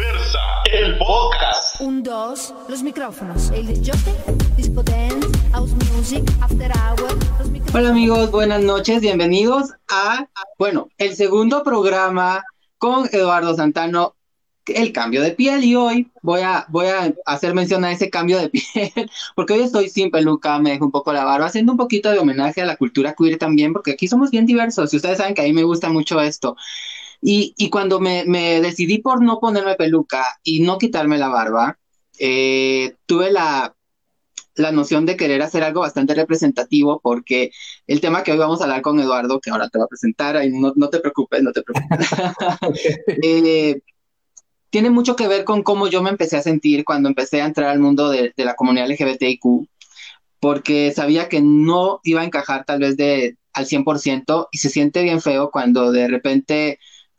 [0.00, 0.38] Diversa,
[0.72, 1.78] el podcast.
[1.82, 3.50] Un, dos, los micrófonos.
[3.50, 4.14] El disjockey,
[4.56, 7.12] disco dance, house music, after hour.
[7.38, 7.74] Los micrófonos.
[7.74, 10.26] Hola amigos, buenas noches, bienvenidos a,
[10.58, 12.42] bueno, el segundo programa
[12.78, 14.14] con Eduardo Santano,
[14.64, 18.38] el cambio de piel y hoy voy a, voy a hacer mención a ese cambio
[18.38, 21.78] de piel, porque hoy estoy sin peluca, me dejo un poco la barba, haciendo un
[21.78, 25.18] poquito de homenaje a la cultura queer también, porque aquí somos bien diversos y ustedes
[25.18, 26.56] saben que a mí me gusta mucho esto.
[27.22, 28.24] Y, y cuando me,
[28.60, 31.78] decidí por no ponerme peluca y no quitarme la barba,
[32.18, 33.74] eh, tuve la,
[34.54, 37.50] la noción de querer hacer algo bastante representativo porque
[37.86, 40.36] el tema que hoy vamos a hablar con Eduardo, que ahora te va a presentar,
[40.36, 42.08] ay, no, no te preocupes, no te preocupes,
[43.22, 43.80] eh,
[44.70, 47.70] tiene mucho que ver con cómo yo me empecé a sentir cuando empecé a entrar
[47.70, 49.68] al mundo de, de la comunidad LGBTIQ,
[50.38, 55.02] porque sabía que no iba a encajar tal vez de, al 100% y se siente
[55.02, 56.78] bien feo cuando de repente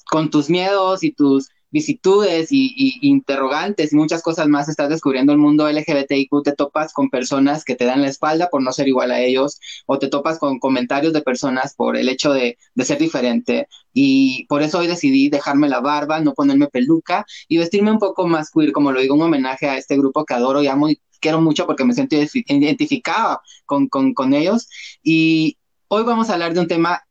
[0.10, 5.40] con tus miedos y tus vicitudes y, interrogantes y muchas cosas más estás descubriendo el
[5.40, 9.12] mundo LGBTIQ, te topas con personas que te dan la espalda por no ser igual
[9.12, 13.00] a ellos o te topas con comentarios de personas por el hecho de, de ser
[13.00, 13.68] diferente.
[13.94, 18.28] Y por eso hoy decidí dejarme la barba, no ponerme peluca y vestirme un poco
[18.28, 21.02] más queer, como lo digo, un homenaje a este grupo que adoro y amo y
[21.20, 24.68] quiero mucho porque me siento identificada con, con, con ellos.
[25.04, 27.04] Y hoy vamos a hablar de un tema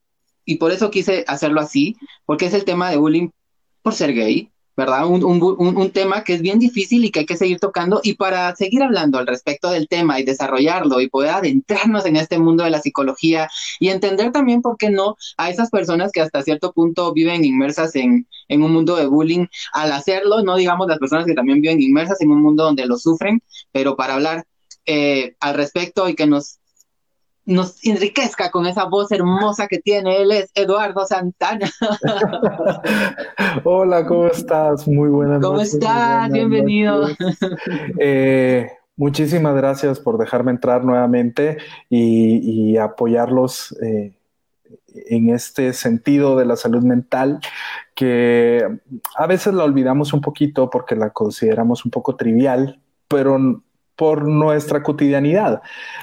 [0.51, 3.29] y por eso quise hacerlo así, porque es el tema de bullying
[3.83, 5.07] por ser gay, ¿verdad?
[5.07, 8.01] Un, un, un, un, tema que es bien difícil y que hay que seguir tocando.
[8.03, 12.39] Y para seguir hablando al respecto del tema y desarrollarlo y poder adentrarnos en este
[12.41, 16.43] mundo de la psicología y entender también, ¿por qué no?, a esas personas que hasta
[16.43, 20.99] cierto punto viven inmersas en, en un mundo de bullying, al hacerlo, no digamos las
[20.99, 23.41] personas que también viven inmersas en un mundo donde lo sufren,
[23.71, 24.45] pero para hablar
[24.87, 26.60] eh, al respecto y que nos
[27.51, 30.23] nos enriquezca con esa voz hermosa que tiene.
[30.23, 31.71] Él es Eduardo Santana.
[33.65, 34.87] Hola, ¿cómo estás?
[34.87, 35.75] Muy buenas ¿Cómo noches.
[35.75, 36.29] estás?
[36.29, 37.09] Buenas Bienvenido.
[37.99, 44.17] Eh, muchísimas gracias por dejarme entrar nuevamente y, y apoyarlos eh,
[44.87, 47.41] en este sentido de la salud mental
[47.95, 48.67] que
[49.17, 53.63] a veces la olvidamos un poquito porque la consideramos un poco trivial, pero
[54.01, 55.61] por nuestra cotidianidad.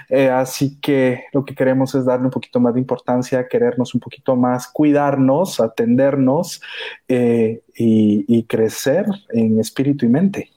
[0.08, 4.00] Eh, así que lo que queremos es darle un poquito más de importancia, querernos un
[4.00, 6.62] poquito más, cuidarnos, atendernos
[7.08, 10.52] eh, y, crecer en espíritu y mente.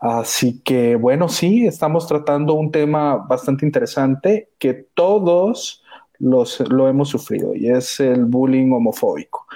[0.00, 5.84] Así que bueno, sí, estamos tratando un tema bastante interesante que todos
[6.18, 9.46] los, lo hemos sufrido y es el bullying homofóbico.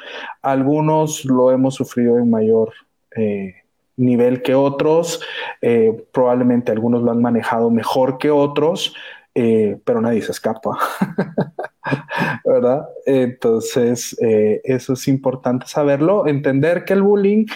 [0.42, 2.72] Algunos lo hemos sufrido en mayor...
[3.16, 3.59] Eh,
[4.00, 5.20] nivel que otros,
[5.60, 8.94] eh, probablemente algunos lo han manejado mejor que otros,
[9.34, 10.76] eh, pero nadie se escapa,
[12.44, 12.88] ¿verdad?
[13.06, 17.46] Entonces, eh, eso es importante saberlo, entender que el bullying,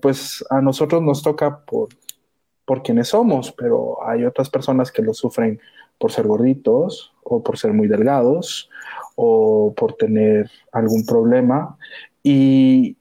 [0.00, 1.88] pues a nosotros nos toca por,
[2.64, 5.60] por quienes somos, pero hay otras personas que lo sufren
[5.98, 8.70] por ser gorditos o por ser muy delgados
[9.14, 11.76] o por tener algún problema
[12.22, 12.96] y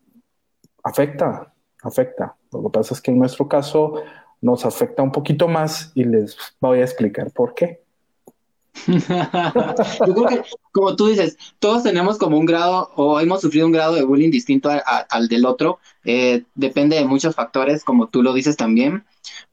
[0.83, 1.53] afecta,
[1.83, 2.35] afecta.
[2.51, 3.95] Lo que pasa es que en nuestro caso
[4.41, 7.81] nos afecta un poquito más y les voy a explicar por qué.
[10.71, 14.31] Como tú dices, todos tenemos como un grado o hemos sufrido un grado de bullying
[14.31, 15.79] distinto al del otro.
[16.05, 19.03] Eh, depende de muchos factores, como tú lo dices también.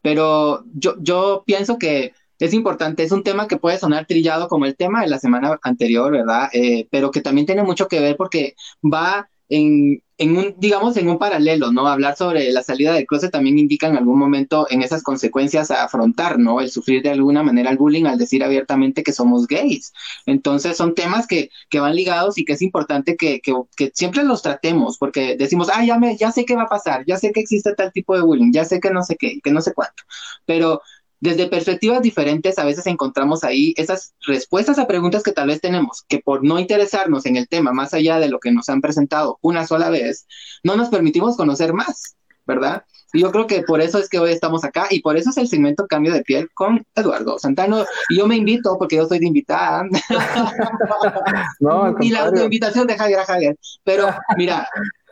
[0.01, 4.65] Pero yo, yo pienso que es importante, es un tema que puede sonar trillado como
[4.65, 6.49] el tema de la semana anterior, ¿verdad?
[6.53, 11.17] Eh, pero que también tiene mucho que ver porque va en, un, digamos, en un
[11.17, 11.87] paralelo, ¿no?
[11.87, 15.83] Hablar sobre la salida del closet también indica en algún momento en esas consecuencias a
[15.83, 16.61] afrontar, ¿no?
[16.61, 19.91] El sufrir de alguna manera el bullying al decir abiertamente que somos gays.
[20.27, 24.23] Entonces son temas que, que van ligados y que es importante que, que, que, siempre
[24.23, 27.31] los tratemos, porque decimos, ah, ya, me, ya sé qué va a pasar, ya sé
[27.31, 29.73] que existe tal tipo de bullying, ya sé que no sé qué, que no sé
[29.73, 30.03] cuánto,
[30.45, 30.81] pero
[31.19, 36.03] desde perspectivas diferentes a veces encontramos ahí esas respuestas a preguntas que tal vez tenemos,
[36.07, 39.37] que por no interesarnos en el tema más allá de lo que nos han presentado
[39.41, 40.27] una sola vez,
[40.63, 42.83] no nos permitimos conocer más, ¿verdad?
[43.11, 45.37] Y yo creo que por eso es que hoy estamos acá y por eso es
[45.37, 47.83] el segmento Cambio de Piel con Eduardo Santano.
[48.09, 49.83] Y yo me invito porque yo soy de invitada.
[51.59, 53.57] no, y la invitación de Javier a Javier.
[53.83, 54.67] Pero mira,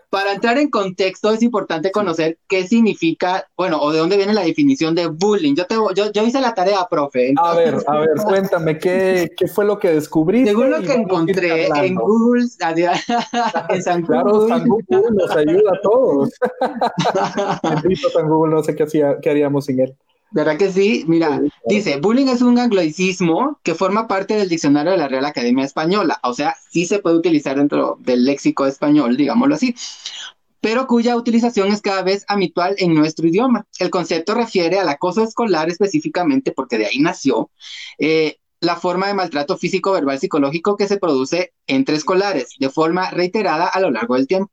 [0.10, 4.44] para entrar en contexto es importante conocer qué significa, bueno, o de dónde viene la
[4.44, 5.56] definición de bullying.
[5.56, 7.30] Yo, te, yo, yo hice la tarea, profe.
[7.30, 10.52] Entonces, a ver, a ver, cuéntame, ¿qué, qué fue lo que descubriste?
[10.52, 12.44] Según lo que encontré en Google,
[13.70, 14.48] en San claro, Google.
[14.50, 16.30] San Google nos ayuda a todos.
[18.14, 19.96] San Google, no sé qué, hacía, qué haríamos sin él.
[20.32, 21.06] ¿Verdad que sí?
[21.08, 25.64] Mira, dice, bullying es un anglicismo que forma parte del diccionario de la Real Academia
[25.64, 29.74] Española, o sea, sí se puede utilizar dentro del léxico español, digámoslo así.
[30.60, 33.66] pero cuya utilización es cada vez habitual en nuestro idioma.
[33.80, 37.50] El concepto refiere al acoso escolar específicamente porque de ahí nació
[38.00, 43.12] eh, la forma de maltrato físico, verbal, psicológico que se produce entre escolares de forma
[43.12, 44.52] reiterada a lo largo del tiempo.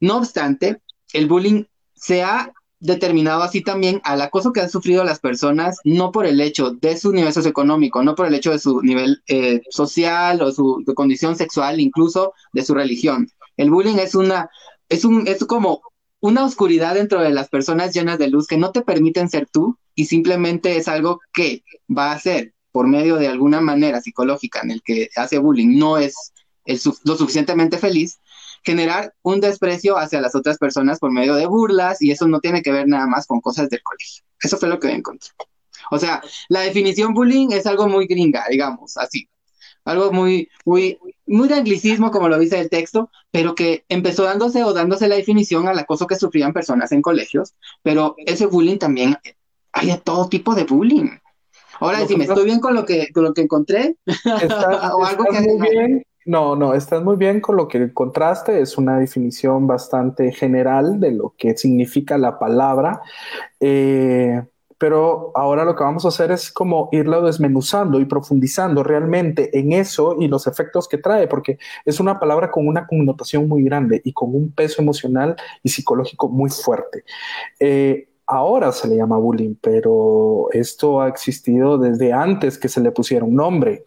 [0.00, 0.80] No obstante,
[1.12, 1.64] el bullying
[1.94, 2.52] se ha
[2.86, 6.96] determinado así también al acoso que han sufrido las personas, no por el hecho de
[6.96, 11.36] su nivel socioeconómico, no por el hecho de su nivel eh, social o su condición
[11.36, 13.28] sexual, incluso de su religión.
[13.56, 14.50] El bullying es una,
[14.88, 15.82] es un, es como
[16.20, 19.78] una oscuridad dentro de las personas llenas de luz que no te permiten ser tú
[19.94, 24.70] y simplemente es algo que va a ser por medio de alguna manera psicológica en
[24.70, 26.32] el que hace bullying no es
[27.04, 28.18] lo suficientemente feliz,
[28.66, 32.62] generar un desprecio hacia las otras personas por medio de burlas y eso no tiene
[32.62, 34.24] que ver nada más con cosas del colegio.
[34.42, 35.30] Eso fue lo que encontré.
[35.92, 39.28] O sea, la definición bullying es algo muy gringa, digamos, así.
[39.84, 44.64] Algo muy, muy, muy de anglicismo, como lo dice el texto, pero que empezó dándose
[44.64, 47.54] o dándose la definición al acoso que sufrían personas en colegios,
[47.84, 49.16] pero ese bullying también,
[49.72, 51.10] hay de todo tipo de bullying.
[51.78, 53.94] Ahora, si me estoy bien con lo que, con lo que encontré,
[54.92, 56.02] o algo que...
[56.26, 58.60] No, no, estás muy bien con lo que encontraste.
[58.60, 63.00] Es una definición bastante general de lo que significa la palabra.
[63.60, 64.42] Eh,
[64.76, 69.72] pero ahora lo que vamos a hacer es como irlo desmenuzando y profundizando realmente en
[69.72, 74.02] eso y los efectos que trae, porque es una palabra con una connotación muy grande
[74.04, 77.04] y con un peso emocional y psicológico muy fuerte.
[77.60, 82.90] Eh, ahora se le llama bullying, pero esto ha existido desde antes que se le
[82.90, 83.84] pusiera un nombre.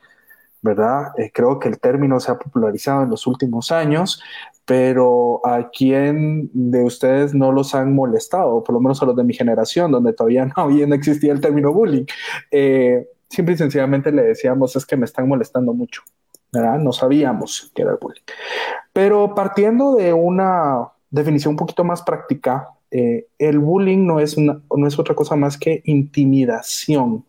[0.62, 1.14] ¿Verdad?
[1.18, 4.22] Eh, creo que el término se ha popularizado en los últimos años,
[4.66, 9.24] pero a quién de ustedes no los han molestado, por lo menos a los de
[9.24, 12.06] mi generación, donde todavía no, no existía el término bullying.
[12.52, 16.04] Eh, simple y sencillamente le decíamos, es que me están molestando mucho,
[16.52, 16.78] ¿verdad?
[16.80, 18.22] No sabíamos que era el bullying.
[18.94, 24.88] Pero partiendo de una definición un poquito más práctica, eh, el bullying no es, no
[24.88, 27.24] es otra cosa más que intimidación,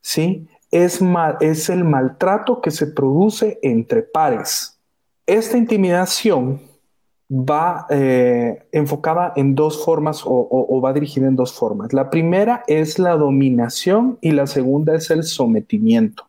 [0.00, 0.46] ¿sí?
[0.74, 1.00] Es,
[1.40, 4.76] es el maltrato que se produce entre pares.
[5.24, 6.60] Esta intimidación
[7.30, 11.92] va eh, enfocada en dos formas o, va dirigida en dos formas.
[11.92, 16.26] La primera es la dominación y la segunda es el sometimiento.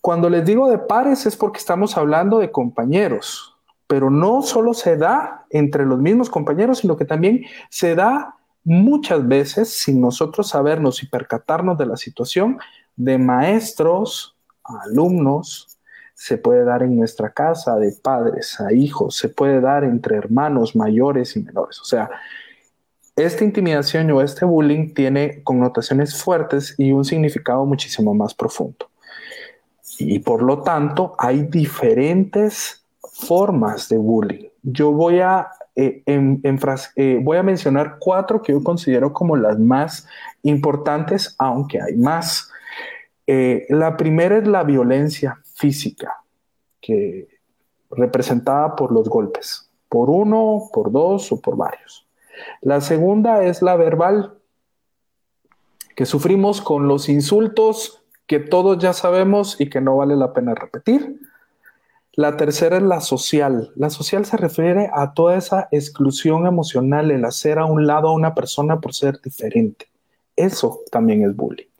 [0.00, 3.54] Cuando les digo de pares es porque estamos hablando de compañeros,
[3.86, 8.34] pero no solo se da entre los mismos compañeros, sino que también se da
[8.64, 12.58] muchas veces sin nosotros sabernos y percatarnos de la situación
[13.04, 15.78] de maestros a alumnos,
[16.14, 20.76] se puede dar en nuestra casa, de padres a hijos, se puede dar entre hermanos
[20.76, 21.80] mayores y menores.
[21.80, 22.10] O sea,
[23.16, 28.90] esta intimidación o este bullying tiene connotaciones fuertes y un significado muchísimo más profundo.
[29.98, 34.48] Y por lo tanto, hay diferentes formas de bullying.
[34.62, 40.06] Yo voy a, eh, eh, voy a mencionar cuatro que yo considero como las más
[40.42, 42.49] importantes, aunque hay más.
[43.32, 46.24] Eh, la primera es la violencia física,
[46.80, 47.28] que
[47.88, 52.08] representada por los golpes, por uno, por dos o por varios.
[52.60, 54.34] La segunda es la verbal,
[55.94, 60.56] que sufrimos con los insultos que todos ya sabemos y que no vale la pena
[60.56, 61.20] repetir.
[62.14, 63.70] La tercera es la social.
[63.76, 68.12] La social se refiere a toda esa exclusión emocional, el hacer a un lado a
[68.12, 69.86] una persona por ser diferente.
[70.34, 71.70] Eso también es bullying.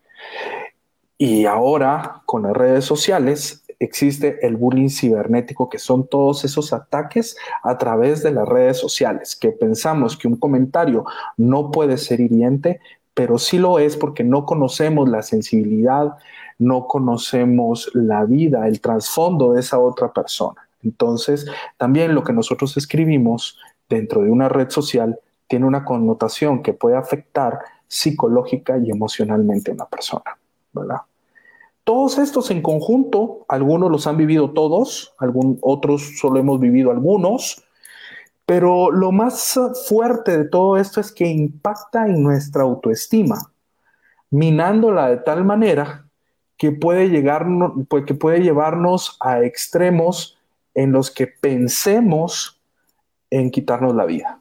[1.23, 7.37] Y ahora, con las redes sociales, existe el bullying cibernético, que son todos esos ataques
[7.63, 11.05] a través de las redes sociales, que pensamos que un comentario
[11.37, 12.81] no puede ser hiriente,
[13.13, 16.15] pero sí lo es porque no conocemos la sensibilidad,
[16.59, 20.71] no conocemos la vida, el trasfondo de esa otra persona.
[20.83, 21.45] Entonces,
[21.77, 23.59] también lo que nosotros escribimos
[23.91, 29.75] dentro de una red social tiene una connotación que puede afectar psicológica y emocionalmente a
[29.75, 30.39] una persona,
[30.73, 31.01] ¿verdad?
[31.91, 37.65] Todos estos en conjunto, algunos los han vivido todos, algún, otros solo hemos vivido algunos,
[38.47, 43.51] pero lo más fuerte de todo esto es que impacta en nuestra autoestima,
[44.31, 46.07] minándola de tal manera
[46.57, 47.49] que puede, llegar,
[47.89, 50.39] pues, que puede llevarnos a extremos
[50.75, 52.61] en los que pensemos
[53.31, 54.41] en quitarnos la vida.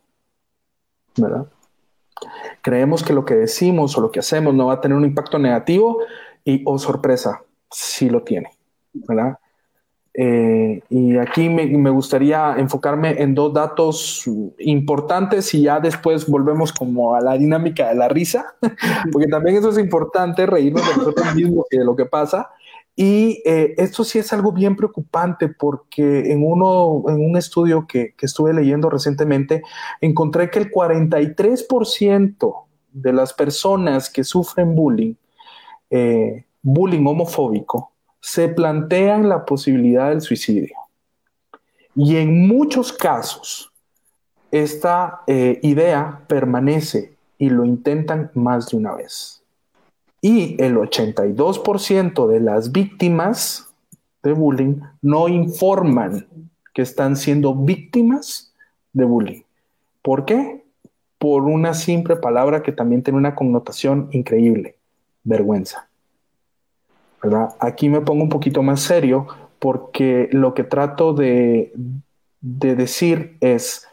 [1.17, 1.47] ¿Verdad?
[2.61, 5.39] Creemos que lo que decimos o lo que hacemos no va a tener un impacto
[5.39, 5.97] negativo
[6.43, 8.49] y, oh sorpresa, sí lo tiene,
[8.93, 9.37] ¿verdad?
[10.13, 16.73] Eh, y aquí me, me, gustaría enfocarme en dos datos importantes y ya después volvemos
[16.73, 18.55] como a la dinámica de la risa,
[19.11, 22.49] porque también eso es importante, reírnos de nosotros mismos y de lo que pasa.
[22.95, 28.13] Y eh, esto sí es algo bien preocupante porque en, uno, en un estudio que,
[28.17, 29.61] que estuve leyendo recientemente
[30.01, 32.55] encontré que el 43%
[32.91, 35.13] de las personas que sufren bullying,
[35.89, 40.75] eh, bullying homofóbico, se plantean la posibilidad del suicidio.
[41.95, 43.71] Y en muchos casos,
[44.51, 49.43] esta eh, idea permanece y lo intentan más de una vez.
[50.21, 53.69] Y el 82% de las víctimas
[54.21, 56.27] de bullying no informan
[56.73, 58.53] que están siendo víctimas
[58.93, 59.41] de bullying.
[60.01, 60.63] ¿Por qué?
[61.17, 64.75] Por una simple palabra que también tiene una connotación increíble,
[65.29, 65.89] vergüenza.
[67.21, 67.55] ¿verdad?
[67.59, 69.27] Aquí me pongo un poquito más serio
[69.59, 71.73] porque lo que trato de,
[72.41, 73.87] decir es,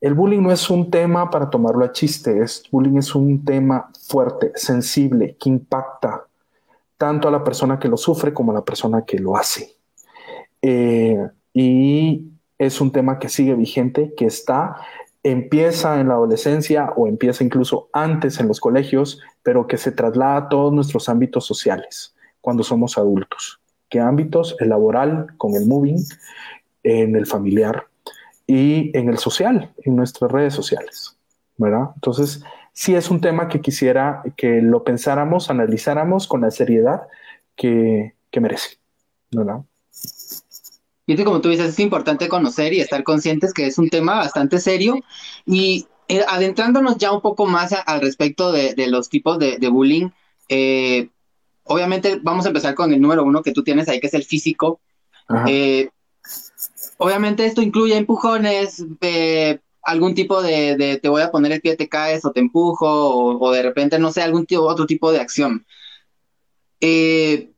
[0.00, 3.90] el bullying no es un tema para tomarlo a chiste, es, bullying es un tema
[4.06, 6.26] fuerte, sensible, que impacta
[6.96, 9.76] tanto a la persona que lo sufre como a la persona que lo hace.
[10.62, 11.18] Eh,
[11.52, 12.28] y
[12.58, 14.76] es un tema que sigue vigente, que está,
[15.22, 20.36] empieza en la adolescencia o empieza incluso antes en los colegios, pero que se traslada
[20.36, 23.60] a todos nuestros ámbitos sociales cuando somos adultos.
[23.88, 24.56] ¿Qué ámbitos?
[24.60, 26.02] El laboral, con el moving,
[26.82, 27.86] en el familiar
[28.46, 31.16] y en el social, en nuestras redes sociales.
[31.60, 31.90] ¿verdad?
[31.94, 37.02] Entonces, sí es un tema que quisiera que lo pensáramos, analizáramos con la seriedad
[37.54, 38.78] que, merece.
[39.30, 39.60] ¿verdad?
[41.06, 44.60] Y como tú dices, es importante conocer y estar conscientes que es un tema bastante
[44.60, 44.96] serio
[45.44, 50.10] y eh, adentrándonos ya un poco más al respecto de, los tipos de, bullying,
[50.48, 51.08] eh,
[51.64, 54.24] obviamente vamos a empezar con el número uno que tú tienes ahí, que es el
[54.24, 54.80] físico.
[55.46, 55.90] Eh,
[56.98, 58.84] obviamente esto incluye empujones,
[59.82, 63.52] algún tipo de, te voy a poner el pie, te caes o te empujo, o,
[63.52, 65.66] de repente, no sé, algún otro tipo de acción.
[66.80, 67.49] Eh,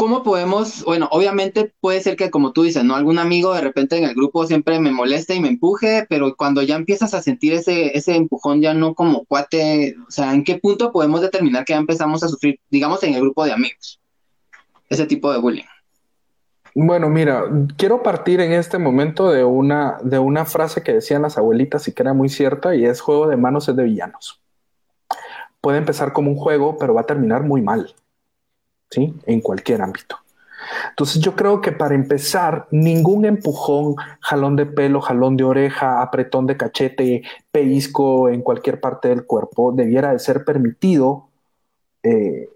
[0.00, 2.96] ¿Cómo podemos, bueno, obviamente puede ser que como tú dices, ¿no?
[2.96, 6.62] Algún amigo de repente en el grupo siempre me moleste y me empuje, pero cuando
[6.62, 10.56] ya empiezas a sentir ese, ese empujón ya no como cuate, o sea, ¿en qué
[10.56, 14.00] punto podemos determinar que ya empezamos a sufrir, digamos, en el grupo de amigos,
[14.88, 15.64] ese tipo de bullying?
[16.74, 17.44] Bueno, mira,
[17.76, 21.92] quiero partir en este momento de una, de una frase que decían las abuelitas y
[21.92, 24.40] que era muy cierta y es juego de manos es de villanos.
[25.60, 27.94] Puede empezar como un juego, pero va a terminar muy mal.
[28.96, 30.16] En cualquier ámbito.
[30.90, 36.46] Entonces yo creo que para empezar, ningún empujón, jalón de pelo, jalón de oreja, apretón
[36.46, 41.28] de cachete, pellizco en cualquier parte del cuerpo debiera de ser permitido
[42.02, 42.48] eh,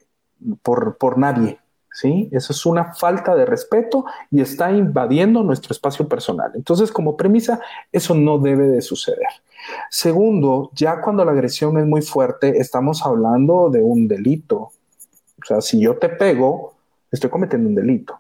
[0.63, 1.59] por, por nadie.
[1.93, 2.29] ¿sí?
[2.33, 6.53] Eso es una falta de respeto y está invadiendo nuestro espacio personal.
[6.55, 7.61] Entonces, como premisa,
[7.93, 9.29] eso no debe de suceder.
[9.89, 14.73] Segundo, ya cuando la agresión es muy fuerte, estamos hablando de un delito,
[15.45, 16.73] o sea, si yo te pego,
[17.13, 18.19] estoy cometiendo un delito,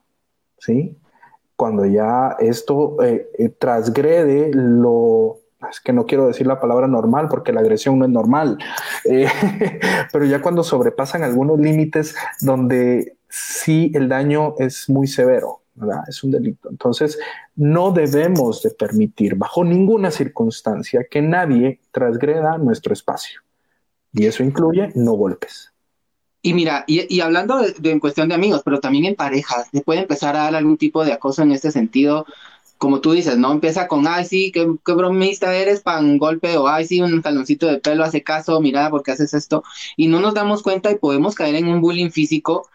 [0.59, 0.95] ¿sí?
[1.57, 5.39] Cuando ya esto eh, eh, transgrede lo,
[5.71, 8.59] es que no quiero decir la palabra normal porque la agresión no es normal,
[9.07, 9.27] eh,
[10.13, 16.05] pero ya cuando sobrepasan algunos límites donde sí el daño es muy severo, ¿verdad?
[16.07, 16.69] Es un delito.
[16.69, 17.19] Entonces,
[17.57, 23.41] no debemos de permitir bajo ninguna circunstancia que nadie transgreda nuestro espacio.
[24.13, 25.74] Y eso incluye no golpes.
[26.45, 30.01] Y mira, y, hablando de, en cuestión de amigos, pero también en parejas, se puede
[30.01, 32.27] empezar a dar algún tipo de acoso en este sentido,
[32.77, 33.51] como tú dices, ¿no?
[33.51, 37.67] Empieza con, ay, sí, qué, qué bromista eres, pan golpe, o ay, sí, un taloncito
[37.67, 39.65] de pelo, hace caso, mira, ¿por qué haces esto?
[39.97, 42.69] Y no nos damos cuenta y podemos caer en un bullying físico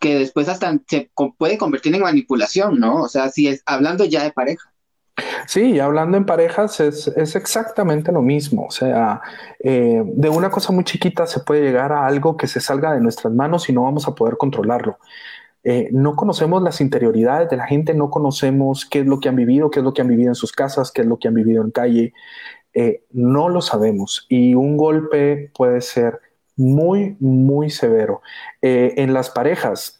[0.00, 3.02] que después hasta se puede convertir en manipulación, ¿no?
[3.02, 4.72] O sea, si es hablando ya de pareja.
[5.46, 8.66] Sí, hablando en parejas es, exactamente lo mismo.
[8.66, 9.20] O sea,
[9.58, 13.00] eh, de una cosa muy chiquita se puede llegar a algo que se salga de
[13.00, 14.98] nuestras manos y no vamos a poder controlarlo.
[15.62, 19.36] Eh, no conocemos las interioridades de la gente, no conocemos qué es lo que han
[19.36, 21.34] vivido, qué es lo que han vivido en sus casas, qué es lo que han
[21.34, 22.14] vivido en calle.
[22.72, 26.20] Eh, no lo sabemos y un golpe puede ser
[26.56, 28.22] muy, muy severo.
[28.62, 29.99] en las parejas,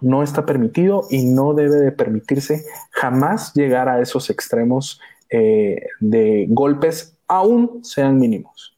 [0.00, 5.00] no está permitido y no debe de permitirse jamás llegar a esos extremos
[5.30, 8.74] eh, de golpes, aún sean mínimos.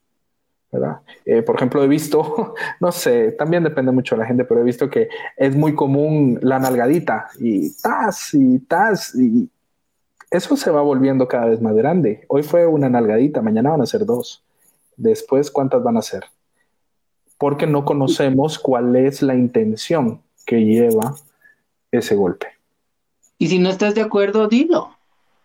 [0.72, 1.00] ¿verdad?
[1.24, 4.64] Eh, por ejemplo, he visto, no sé, también depende mucho de la gente, pero he
[4.64, 9.48] visto que es muy común la nalgadita y tas y tas y
[10.30, 12.24] eso se va volviendo cada vez más grande.
[12.28, 14.44] Hoy fue una nalgadita, mañana van a ser dos.
[14.96, 16.24] Después, ¿cuántas van a ser?
[17.36, 20.20] Porque no conocemos cuál es la intención
[20.50, 21.14] que lleva
[21.92, 22.48] ese golpe.
[23.38, 24.96] Y si no estás de acuerdo, dilo.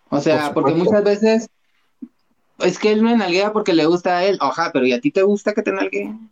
[0.10, 1.50] O sea, porque muchas veces
[2.58, 4.40] es que él me nalguea porque le gusta a él.
[4.42, 6.32] Oja, pero ¿y a ti te gusta que te nalgueen?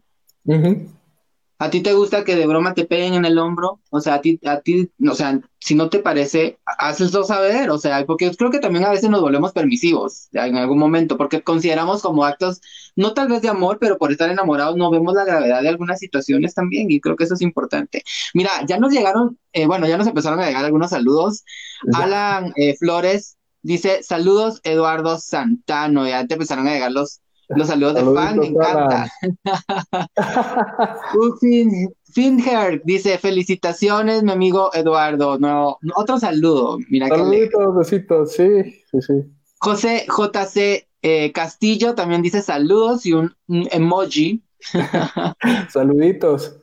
[1.60, 3.80] ¿A ti te gusta que de broma te peguen en el hombro?
[3.90, 7.78] O sea, a ti, a ti, o sea, si no te parece, hazlo saber, o
[7.78, 11.42] sea, porque yo creo que también a veces nos volvemos permisivos en algún momento, porque
[11.42, 12.60] consideramos como actos,
[12.96, 16.00] no tal vez de amor, pero por estar enamorados no vemos la gravedad de algunas
[16.00, 18.04] situaciones también, y creo que eso es importante.
[18.34, 21.46] Mira, ya nos llegaron, eh, bueno, ya nos empezaron a llegar algunos saludos.
[21.94, 27.96] Alan eh, Flores dice, saludos Eduardo Santano, ya te empezaron a llegar los, los saludos
[27.96, 29.12] de fan, me encanta.
[32.14, 35.38] Finher dice, felicitaciones, mi amigo Eduardo.
[35.40, 36.78] No, otro saludo.
[36.90, 39.14] Mira Saluditos, besitos, sí, sí, sí.
[39.60, 44.44] José JC eh, Castillo también dice saludos y un, un emoji.
[45.70, 46.58] Saluditos.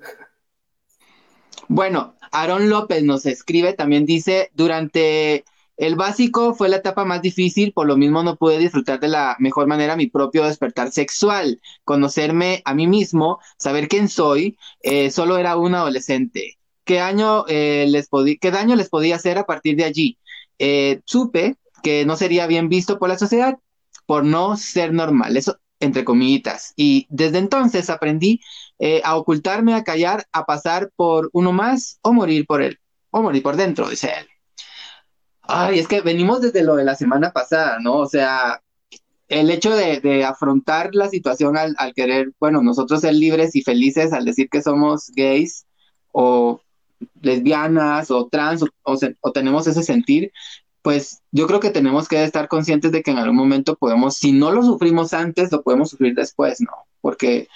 [1.69, 5.45] Bueno, Aaron López nos escribe, también dice, durante
[5.81, 9.35] el básico fue la etapa más difícil, por lo mismo no pude disfrutar de la
[9.39, 15.39] mejor manera mi propio despertar sexual, conocerme a mí mismo, saber quién soy, eh, solo
[15.39, 16.59] era un adolescente.
[16.85, 17.91] ¿Qué, año, eh,
[18.43, 20.19] ¿Qué daño les podía hacer a partir de allí?
[20.59, 23.57] Eh, supe que no sería bien visto por la sociedad
[24.05, 26.75] por no ser normal, eso entre comillitas.
[26.77, 28.41] Y desde entonces aprendí
[29.03, 32.79] a ocultarme, a callar, a pasar por uno más o morir por él,
[33.11, 34.30] o morir por dentro, dice él.
[35.53, 37.97] Ay, es que venimos desde lo de la semana pasada, ¿no?
[37.97, 38.63] O sea,
[39.29, 44.25] el hecho de, afrontar la situación al, querer, bueno, nosotros ser libres y felices al
[44.25, 45.67] decir que somos gays
[46.13, 46.61] o
[47.23, 50.33] lesbianas o trans o, tenemos ese sentir,
[50.83, 54.33] pues yo creo que tenemos que estar conscientes de que en algún momento podemos, si
[54.33, 56.73] no lo sufrimos antes, lo podemos sufrir después, ¿no?
[57.01, 57.49] Porque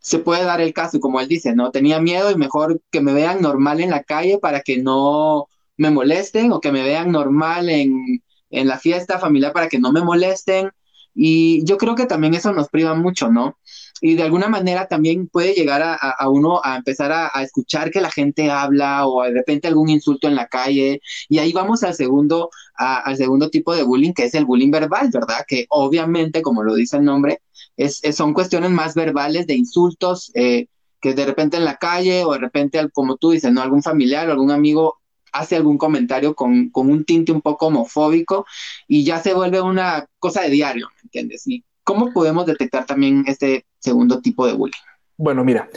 [0.00, 1.70] se puede dar el caso, como él dice, ¿no?
[1.70, 5.90] Tenía miedo y mejor que me vean normal en la calle para que no me
[5.90, 10.70] molesten o que me vean normal en, la fiesta familiar para que no me molesten.
[11.14, 13.58] Y yo creo que también eso nos priva mucho, ¿no?
[14.00, 18.10] Y de alguna manera también puede llegar a, uno a empezar a, escuchar que la
[18.10, 21.00] gente habla o de repente algún insulto en la calle.
[21.28, 25.10] Y ahí vamos al segundo, al segundo tipo de bullying, que es el bullying verbal,
[25.12, 25.44] ¿verdad?
[25.46, 27.40] Que obviamente, como lo dice el nombre,
[27.76, 30.30] es, son cuestiones más verbales de insultos.
[30.34, 30.66] Eh,
[31.00, 33.62] que de repente en la calle o de repente, como tú dices, ¿no?
[33.62, 34.98] Algún familiar o algún amigo
[35.32, 38.46] hace algún comentario con, un tinte un poco homofóbico
[38.86, 41.46] y ya se vuelve una cosa de diario, ¿me entiendes?
[41.46, 44.78] ¿Y cómo podemos detectar también este segundo tipo de bullying?
[45.16, 45.68] Bueno, mira,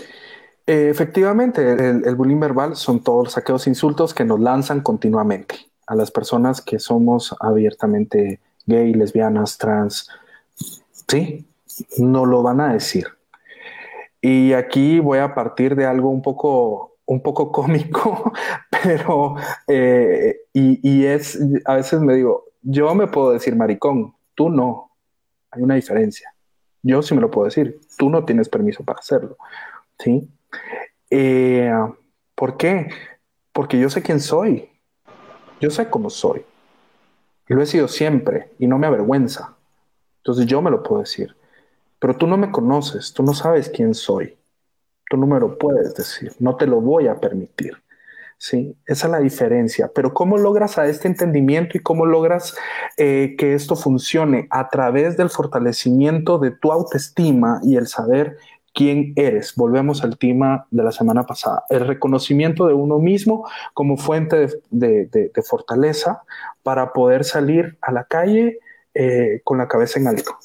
[0.68, 5.56] eh, efectivamente, el, bullying verbal son todos los aquellos insultos que nos lanzan continuamente
[5.88, 10.08] a las personas que somos abiertamente gay, lesbianas, trans.
[11.10, 11.46] Sí,
[11.98, 13.08] no lo van a decir.
[14.22, 18.32] Y aquí voy a partir de algo un poco un poco cómico,
[18.84, 19.36] pero,
[19.68, 24.92] eh, y, es, a veces me digo, yo me puedo decir maricón, tú no,
[25.52, 26.34] hay una diferencia.
[26.82, 29.36] Yo sí me lo puedo decir, tú no tienes permiso para hacerlo,
[30.00, 30.30] ¿sí?
[31.10, 31.70] Eh,
[32.34, 32.88] ¿Por qué?
[33.52, 34.70] Porque yo sé quién soy,
[35.60, 36.46] yo sé cómo soy,
[37.48, 39.58] lo he sido siempre, y no me avergüenza.
[40.20, 41.36] Entonces yo me lo puedo decir,
[42.00, 44.38] pero tú no me conoces, tú no sabes quién soy.
[45.12, 47.74] Tú no puedes decir, no te lo voy a permitir.
[48.38, 48.78] ¿sí?
[48.86, 49.92] Esa es la diferencia.
[49.94, 52.56] Pero ¿cómo logras a este entendimiento y cómo logras
[52.96, 54.48] eh, que esto funcione?
[54.52, 58.38] A través del fortalecimiento de tu autoestima y el saber
[58.74, 59.54] quién eres.
[59.58, 61.66] Volvemos al tema de la semana pasada.
[61.68, 66.22] El reconocimiento de uno mismo como fuente de, fortaleza
[66.64, 68.60] para poder salir a la calle
[68.94, 70.38] eh, con la cabeza en alto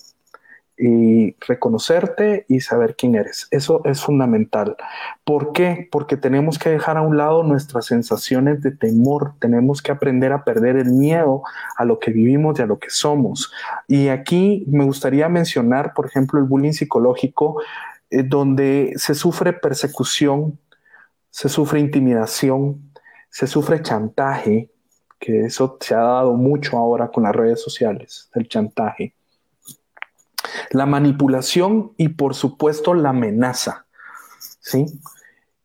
[0.79, 3.49] y reconocerte y saber quién eres.
[3.51, 4.77] Eso es fundamental.
[5.25, 5.89] ¿Por qué?
[5.91, 10.45] Porque tenemos que dejar a un lado nuestras sensaciones de temor, tenemos que aprender a
[10.45, 11.43] perder el miedo
[11.77, 13.51] a lo que vivimos y a lo que somos.
[13.89, 17.63] Y aquí me gustaría mencionar, por ejemplo, el bullying psicológico,
[18.11, 20.59] eh, donde se sufre persecución,
[21.31, 22.93] se sufre intimidación,
[23.31, 24.71] se sufre chantaje,
[25.19, 29.15] que eso se ha dado mucho ahora con las redes sociales, el chantaje
[30.71, 33.87] la manipulación y por supuesto la amenaza.
[34.61, 34.87] ¿sí?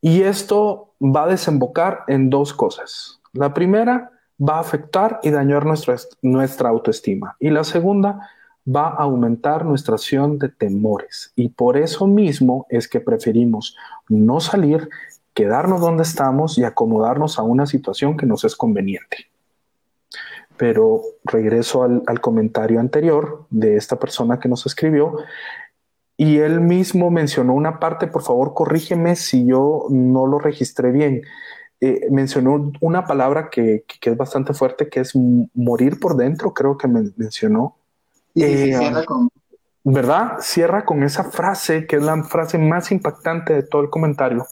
[0.01, 3.19] Y esto va a desembocar en dos cosas.
[3.33, 7.35] La primera va a afectar y dañar nuestra, nuestra autoestima.
[7.39, 8.29] Y la segunda
[8.67, 11.31] va a aumentar nuestra acción de temores.
[11.35, 13.75] Y por eso mismo es que preferimos
[14.07, 14.89] no salir,
[15.33, 19.30] quedarnos donde estamos y acomodarnos a una situación que nos es conveniente
[20.61, 25.17] pero regreso al, comentario anterior de esta persona que nos escribió
[26.15, 31.23] y él mismo mencionó una parte, por favor corrígeme si yo no lo registré bien.
[31.79, 36.87] Eh, mencionó una palabra que, es bastante fuerte, que es morir por dentro, creo que
[36.87, 37.75] me mencionó.
[38.35, 38.77] Eh,
[39.83, 40.33] ¿Verdad?
[40.41, 44.45] Cierra con esa frase, que es la frase más impactante de todo el comentario.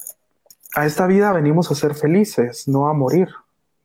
[0.74, 3.28] a esta vida venimos a ser felices, no a morir,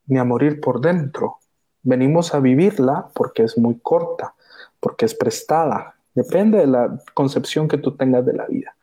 [0.07, 1.41] ni a morir por dentro.
[1.85, 4.35] Venimos a vivirla porque es muy corta,
[4.81, 5.95] porque es prestada.
[6.15, 8.75] Depende de la concepción que tú tengas de la vida.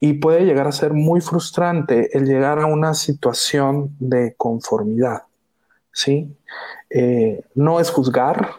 [0.00, 5.22] Y puede llegar a ser muy frustrante el llegar a una situación de conformidad.
[5.96, 6.36] ¿sí?
[6.90, 8.50] Eh, no es juzgar,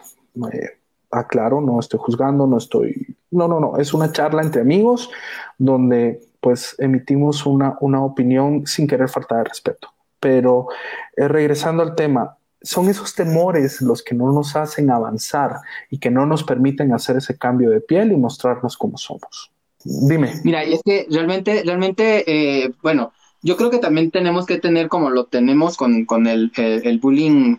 [0.52, 0.78] eh,
[1.10, 3.16] aclaro, no estoy juzgando, no estoy...
[3.30, 5.10] No, no, no, es una charla entre amigos
[5.58, 9.88] donde pues emitimos una, una opinión sin querer faltar de respeto.
[10.18, 10.68] Pero
[11.16, 15.56] eh, regresando al tema, son esos temores los que no nos hacen avanzar
[15.90, 19.52] y que no nos permiten hacer ese cambio de piel y mostrarnos como somos.
[19.84, 20.32] Dime.
[20.44, 24.88] Mira, y es que realmente, realmente, eh, bueno, yo creo que también tenemos que tener,
[24.88, 27.56] como lo tenemos con, con el, el, bullying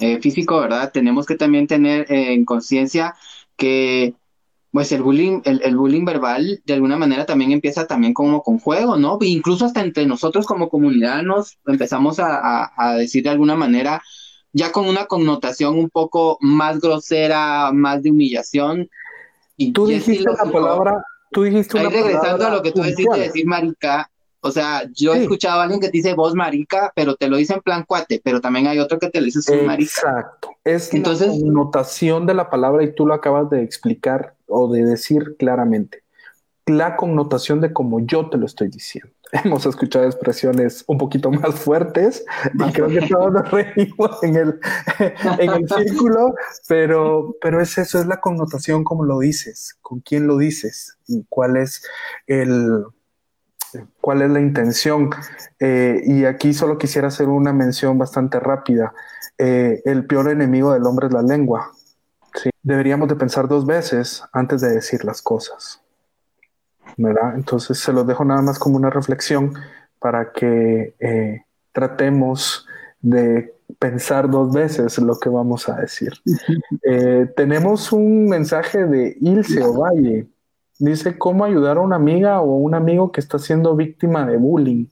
[0.00, 0.90] eh, físico, ¿verdad?
[0.92, 3.14] Tenemos que también tener en conciencia
[3.56, 4.14] que
[4.72, 8.58] pues el bullying, el, el, bullying verbal de alguna manera también empieza también como con
[8.58, 9.18] juego, ¿no?
[9.20, 14.02] incluso hasta entre nosotros como comunidad nos empezamos a, a, decir de alguna manera,
[14.52, 18.88] ya con una connotación un poco más grosera, más de humillación.
[19.56, 23.06] Y tú dijiste la palabra, tú dijiste una Ahí regresando a lo que tú decís
[23.12, 24.10] de decir marica,
[24.42, 27.36] o sea, yo he escuchado a alguien que te dice vos marica, pero te lo
[27.36, 29.90] dice en plan cuate, pero también hay otro que te lo dice su marica.
[29.90, 30.50] Exacto.
[30.64, 34.84] Es Entonces, la connotación de la palabra y tú lo acabas de explicar o de
[34.84, 36.02] decir claramente.
[36.66, 39.12] La connotación de como yo te lo estoy diciendo.
[39.44, 44.60] Hemos escuchado expresiones un poquito más fuertes y creo que todos nos reímos en el,
[45.38, 46.34] en el círculo,
[46.68, 51.24] pero, pero es eso, es la connotación como lo dices, con quién lo dices y
[51.28, 51.82] cuál es
[52.26, 52.84] el,
[54.00, 55.10] cuál es la intención.
[55.58, 58.92] Eh, y aquí solo quisiera hacer una mención bastante rápida.
[59.38, 61.72] Eh, el peor enemigo del hombre es la lengua.
[62.34, 62.50] ¿sí?
[62.62, 65.82] Deberíamos de pensar dos veces antes de decir las cosas.
[66.96, 67.34] ¿Verdad?
[67.34, 69.54] Entonces se los dejo nada más como una reflexión
[69.98, 72.66] para que eh, tratemos
[73.00, 76.12] de pensar dos veces lo que vamos a decir.
[77.36, 80.26] tenemos un mensaje de Ilse Ovalle.
[80.78, 84.86] Dice cómo ayudar a una amiga o un amigo que está siendo víctima de bullying.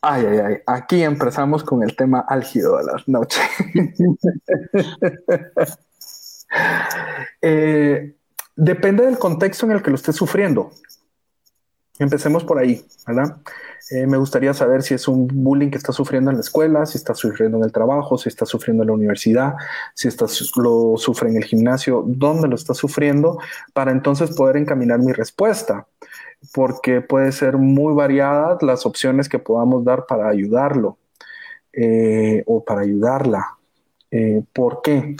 [0.00, 0.56] Ay, ay, ay.
[0.66, 3.40] Aquí empezamos con el tema álgido de la noche.
[7.40, 8.14] Eh,
[8.56, 10.70] depende del contexto en el que lo estés sufriendo.
[11.98, 13.36] Empecemos por ahí, ¿verdad?
[13.90, 16.96] Eh, me gustaría saber si es un bullying que está sufriendo en la escuela, si
[16.96, 19.54] está sufriendo en el trabajo, si está sufriendo en la universidad,
[19.94, 23.38] si está, lo sufre en el gimnasio, dónde lo está sufriendo,
[23.72, 25.86] para entonces poder encaminar mi respuesta,
[26.54, 30.96] porque puede ser muy variadas las opciones que podamos dar para ayudarlo
[31.72, 33.58] eh, o para ayudarla.
[34.10, 35.16] Eh, ¿Por qué?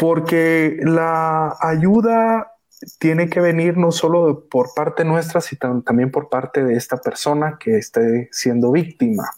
[0.00, 2.52] Porque la ayuda
[2.98, 7.58] tiene que venir no solo por parte nuestra, sino también por parte de esta persona
[7.60, 9.30] que esté siendo víctima.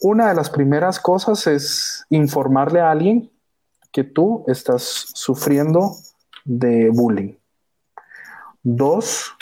[0.00, 3.30] Una de las primeras cosas es informarle a alguien
[3.92, 5.96] que tú estás sufriendo
[6.44, 7.34] de bullying.
[8.62, 9.34] Dos,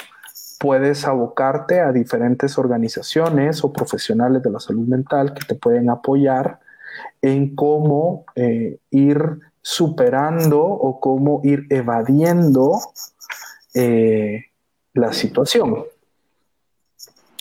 [0.59, 6.59] puedes abocarte a diferentes organizaciones o profesionales de la salud mental que te pueden apoyar
[7.23, 12.79] en cómo eh, ir superando o cómo ir evadiendo
[13.75, 14.45] eh,
[14.93, 15.85] la situación.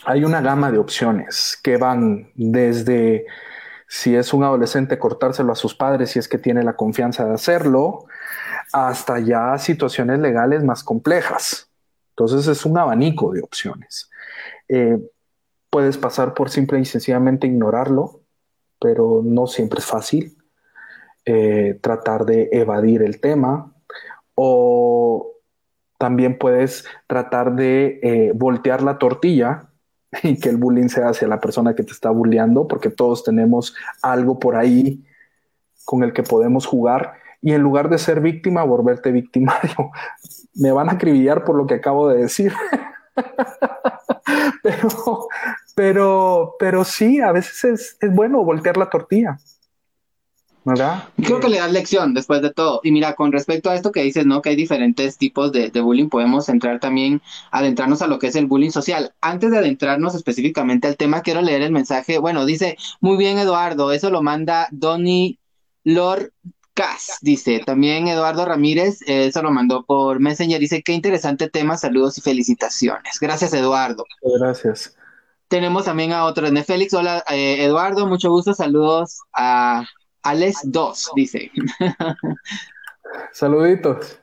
[0.05, 3.27] Hay una gama de opciones que van desde
[3.87, 7.35] si es un adolescente cortárselo a sus padres si es que tiene la confianza de
[7.35, 8.05] hacerlo,
[8.73, 11.69] hasta ya situaciones legales más complejas.
[12.09, 14.09] Entonces es un abanico de opciones.
[14.67, 14.97] Eh,
[15.69, 18.21] puedes pasar por simple y sencillamente ignorarlo,
[18.79, 20.35] pero no siempre es fácil.
[21.25, 23.73] Eh, tratar de evadir el tema
[24.35, 25.31] o
[25.97, 29.69] también puedes tratar de eh, voltear la tortilla
[30.23, 33.75] y que el bullying sea hacia la persona que te está bulleando, porque todos tenemos
[34.03, 35.03] algo por ahí
[35.83, 39.91] con el que podemos jugar y en lugar de ser víctima, volverte victimario.
[40.55, 42.53] Me van a acribillar por lo que acabo de decir.
[44.63, 45.27] pero,
[45.75, 49.37] pero, pero sí, a veces es, es bueno voltear la tortilla.
[50.65, 51.03] ¿Verdad?
[51.15, 52.81] Creo que le das lección después de todo.
[52.83, 54.41] Y mira, con respecto a esto que dices, ¿no?
[54.41, 58.47] Que hay diferentes tipos de, bullying, podemos entrar también, adentrarnos a lo que es el
[58.47, 59.13] bullying social.
[59.21, 62.17] Antes de adentrarnos específicamente al tema, quiero leer el mensaje.
[62.17, 65.37] Bueno, dice, muy bien, Eduardo, eso lo manda Donny
[65.83, 66.31] Lord
[66.73, 67.61] Cas, dice.
[67.63, 72.21] También Eduardo Ramírez, eh, eso lo mandó por Messenger, dice, qué interesante tema, saludos y
[72.21, 73.19] felicitaciones.
[73.21, 74.03] Gracias, Eduardo.
[74.39, 74.95] Gracias.
[75.47, 79.85] Tenemos también a otro, de Félix, hola, eh, Eduardo, mucho gusto, saludos a
[80.25, 81.51] Alex 2, dice.
[83.31, 84.19] Saluditos.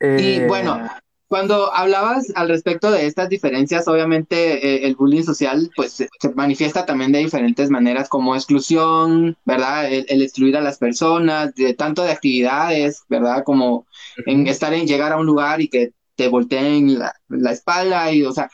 [0.00, 0.88] y eh, bueno,
[1.28, 6.86] Cuando hablabas al respecto de estas diferencias, obviamente eh, el bullying social pues se, manifiesta
[6.86, 9.92] también de diferentes maneras como exclusión, ¿verdad?
[9.92, 13.42] El, excluir a las personas, de tanto de actividades, ¿verdad?
[13.44, 13.86] Como
[14.24, 18.24] en estar en llegar a un lugar y que te volteen la, la espalda y,
[18.24, 18.48] o sea,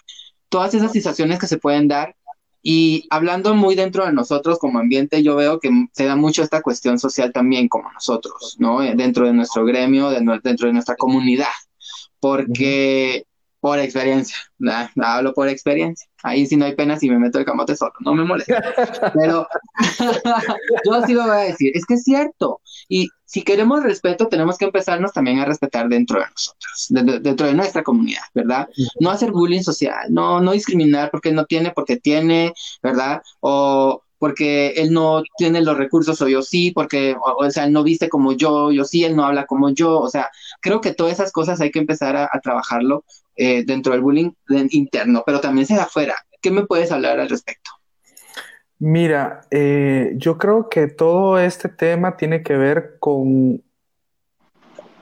[0.49, 2.16] todas esas situaciones que se pueden dar.
[2.62, 6.62] Y hablando muy dentro de nosotros como ambiente, yo veo que se da mucho esta
[6.62, 8.81] cuestión social también como nosotros, ¿no?
[8.81, 11.48] Dentro de nuestro gremio, dentro de nuestra comunidad
[12.22, 13.27] porque
[13.59, 14.37] por experiencia,
[14.96, 16.09] hablo por experiencia.
[16.22, 18.62] Ahí sí no hay pena si me meto el camote solo, no me molesta.
[19.14, 19.46] Pero
[20.85, 22.61] yo sí lo voy a decir, es que es cierto.
[22.88, 27.55] Y si queremos respeto, tenemos que empezarnos también a respetar dentro de nosotros, dentro de
[27.55, 28.68] nuestra comunidad, ¿verdad?
[29.01, 33.23] No hacer bullying social, no, no discriminar porque no tiene, porque tiene, ¿verdad?
[33.40, 37.83] O porque él no tiene los recursos o yo sí, porque, o, sea, él no
[37.83, 40.29] viste como yo, yo sí, él no habla como yo, o sea,
[40.61, 44.33] creo que todas esas cosas hay que empezar a, trabajarlo eh, dentro del bullying
[44.73, 46.16] interno, pero también sea afuera.
[46.42, 47.71] ¿Qué me puedes hablar al respecto?
[48.85, 53.62] Mira, eh, yo creo que todo este tema tiene que ver con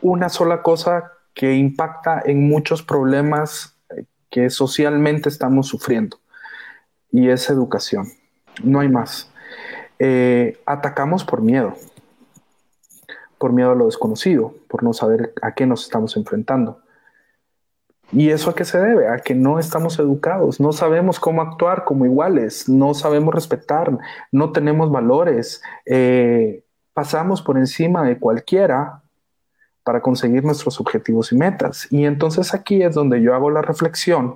[0.02, 3.74] una sola cosa que impacta en muchos problemas
[4.28, 6.18] que socialmente estamos sufriendo,
[7.10, 8.06] y es educación
[8.62, 9.30] no hay más.
[9.98, 11.74] Eh, atacamos por miedo,
[13.38, 16.80] por miedo a lo desconocido, por no saber a qué nos estamos enfrentando.
[18.12, 19.08] ¿Y eso a qué se debe?
[19.08, 23.96] A que no estamos educados, no sabemos cómo actuar como iguales, no sabemos respetar,
[24.32, 29.02] no tenemos valores, eh, pasamos por encima de cualquiera
[29.84, 31.86] para conseguir nuestros objetivos y metas.
[31.90, 34.34] Y entonces aquí es donde yo hago la reflexión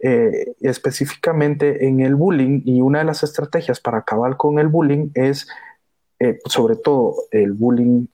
[0.00, 5.10] eh, específicamente en el bullying y una de las estrategias para acabar con el bullying
[5.14, 5.48] es
[6.18, 8.06] eh, sobre todo el bullying,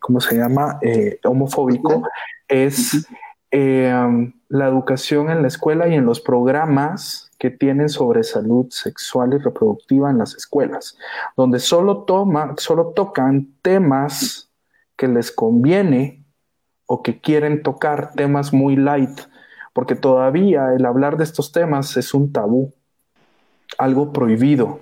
[0.00, 0.80] ¿cómo se llama?
[1.24, 2.02] homofóbico,
[2.48, 3.06] es
[3.56, 9.38] la educación en la escuela y en los programas que tienen sobre salud sexual y
[9.38, 10.96] reproductiva en las escuelas,
[11.36, 14.50] donde solo, toma, solo tocan temas
[14.96, 16.24] que les conviene
[16.86, 19.20] o que quieren tocar, temas muy light,
[19.72, 22.74] porque todavía el hablar de estos temas es un tabú,
[23.78, 24.80] algo prohibido.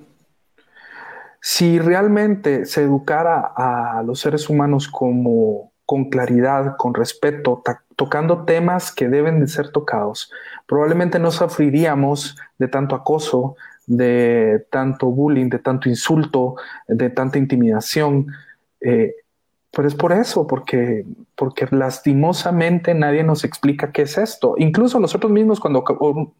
[1.41, 7.63] Si realmente se educara a los seres humanos como con claridad, con respeto,
[7.97, 10.33] tocando temas que deben de ser tocados,
[10.67, 16.57] probablemente no sufriríamos de tanto acoso, de tanto bullying, de tanto insulto,
[16.89, 18.29] de tanta intimidación.
[18.81, 19.15] Eh,
[19.71, 21.05] pero es por eso, porque,
[21.37, 24.55] porque lastimosamente nadie nos explica qué es esto.
[24.57, 25.85] Incluso nosotros mismos, cuando,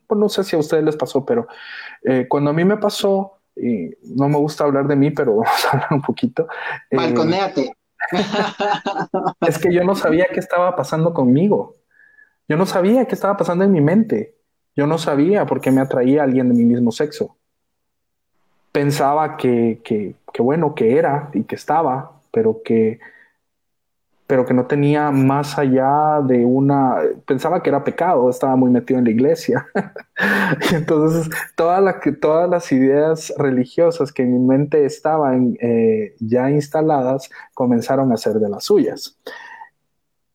[0.09, 1.47] no sé si a ustedes les pasó, pero
[2.05, 5.67] eh, cuando a mí me pasó, y no me gusta hablar de mí, pero vamos
[5.67, 6.49] a hablar un poquito.
[6.91, 7.77] Eh, Balconéate.
[9.41, 11.75] Es que yo no sabía qué estaba pasando conmigo.
[12.49, 14.35] Yo no sabía qué estaba pasando en mi mente.
[14.77, 17.37] Yo no sabía por qué me atraía a alguien de mi mismo sexo.
[18.73, 23.01] Pensaba que, que, que bueno, que era y que estaba, pero que
[24.27, 28.99] pero que no tenía más allá de una, pensaba que era pecado, estaba muy metido
[28.99, 29.67] en la iglesia.
[30.71, 37.31] y entonces toda todas las ideas religiosas que en mi mente estaban eh, ya instaladas
[37.55, 39.19] comenzaron a ser de las suyas.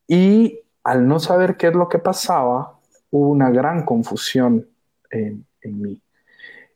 [0.07, 4.67] Y al no saber qué es lo que pasaba, hubo una gran confusión
[5.09, 6.01] en, en mí.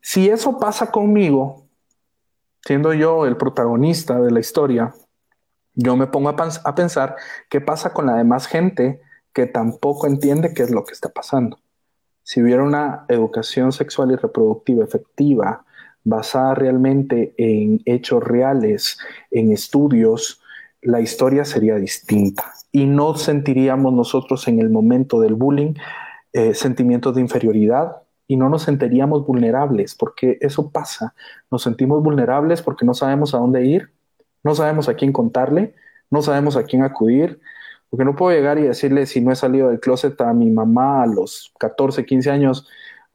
[0.01, 1.67] Si eso pasa conmigo,
[2.65, 4.93] siendo yo el protagonista de la historia,
[5.73, 7.15] yo me pongo a, pensar
[7.49, 9.01] qué pasa con la demás gente
[9.33, 11.59] que tampoco entiende qué es lo que está pasando.
[12.23, 15.65] Si hubiera una educación sexual y reproductiva efectiva,
[16.03, 18.97] basada realmente en hechos reales,
[19.29, 20.41] en estudios,
[20.81, 25.75] la historia sería distinta y no sentiríamos nosotros en el momento del bullying
[26.33, 31.13] eh, sentimientos de inferioridad y no nos sentiríamos vulnerables, porque eso pasa.
[31.51, 33.91] Nos sentimos vulnerables porque no sabemos a dónde ir,
[34.43, 35.75] no sabemos a quién contarle,
[36.09, 37.39] no sabemos a quién acudir,
[37.89, 41.03] porque no puedo llegar y decirle si no he salido del closet a mi mamá
[41.03, 42.67] a los 14, 15 años,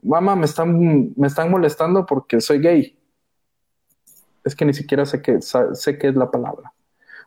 [0.03, 2.99] mamá, me están, me están molestando porque soy gay.
[4.45, 6.73] Es que ni siquiera sé qué, sé qué es la palabra.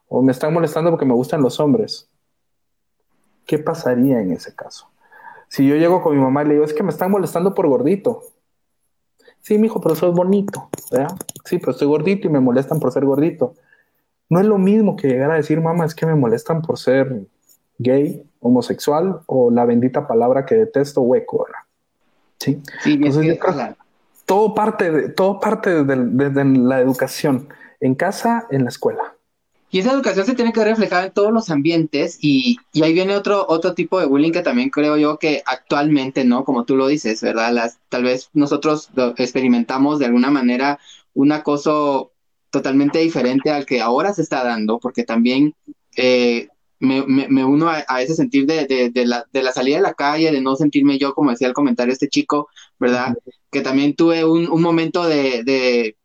[0.07, 2.09] O me están molestando porque me gustan los hombres.
[3.45, 4.89] ¿Qué pasaría en ese caso?
[5.47, 7.67] Si yo llego con mi mamá y le digo, es que me están molestando por
[7.67, 8.21] gordito.
[9.41, 10.69] Sí, mi hijo, pero soy bonito.
[11.45, 13.55] Sí, pero estoy gordito y me molestan por ser gordito.
[14.29, 17.23] No es lo mismo que llegar a decir, mamá, es que me molestan por ser
[17.79, 21.59] gay, homosexual o la bendita palabra que detesto, hueco, ¿verdad?
[22.39, 22.99] Sí, sí
[24.29, 29.15] todo parte, de, todo parte desde, la educación, en casa, en la escuela.
[29.71, 33.15] Y esa educación se tiene que reflejar en todos los ambientes y, y, ahí viene
[33.15, 36.45] otro, otro tipo de bullying que también creo yo que actualmente, ¿no?
[36.45, 37.51] Como tú lo dices, ¿verdad?
[37.53, 40.77] Las, tal vez nosotros experimentamos de alguna manera
[41.15, 42.11] un acoso
[42.49, 45.55] totalmente diferente al que ahora se está dando, porque también
[45.95, 46.47] eh,
[46.79, 49.93] me, me, uno a, ese sentir de, de, de, la, de la salida de la
[49.93, 53.15] calle, de no sentirme yo, como decía el comentario este chico, ¿verdad?
[53.51, 55.97] Que también tuve un, un momento de, de,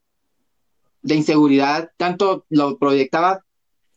[1.02, 3.44] de inseguridad, tanto lo proyectaba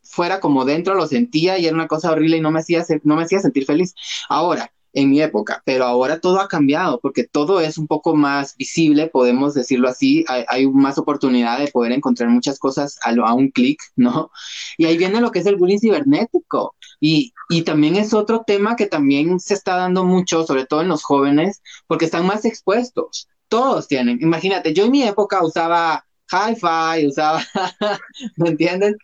[0.04, 3.16] fuera como dentro, lo sentía y era una cosa horrible y no me hacía, no
[3.16, 3.94] me hacía sentir feliz.
[4.30, 8.58] Ahora, en mi época, pero ahora todo ha cambiado porque todo es un poco más
[8.58, 13.52] visible, podemos decirlo así, hay, más oportunidad de poder encontrar muchas cosas a, a un
[13.52, 14.32] clic, ¿no?
[14.76, 18.76] Y ahí viene lo que es el bullying cibernético y, y también es otro tema
[18.76, 23.28] que también se está dando mucho, sobre todo en los jóvenes, porque están más expuestos.
[23.50, 27.46] Todos tienen, imagínate, yo en mi época usaba hi-fi, usaba,
[28.38, 28.98] ¿me entienden?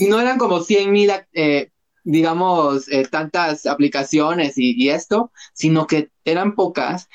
[0.00, 1.70] Y no eran como 100 mil eh,
[2.06, 7.08] digamos, eh, tantas aplicaciones y, esto, sino que eran pocas.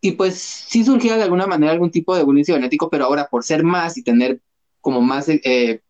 [0.00, 3.42] Y pues sí surgía de alguna manera algún tipo de bullying cibernético, pero ahora por
[3.42, 4.40] ser más y tener
[4.82, 5.82] como más, eh,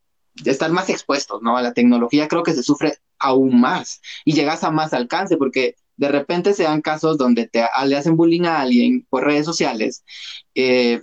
[0.44, 1.56] estar más expuestos, ¿no?
[1.56, 5.74] A la tecnología, creo que se sufre aún más y llegas a más alcance porque
[5.96, 10.04] de repente se dan casos donde te, le hacen bullying a alguien por redes sociales
[10.54, 11.02] eh,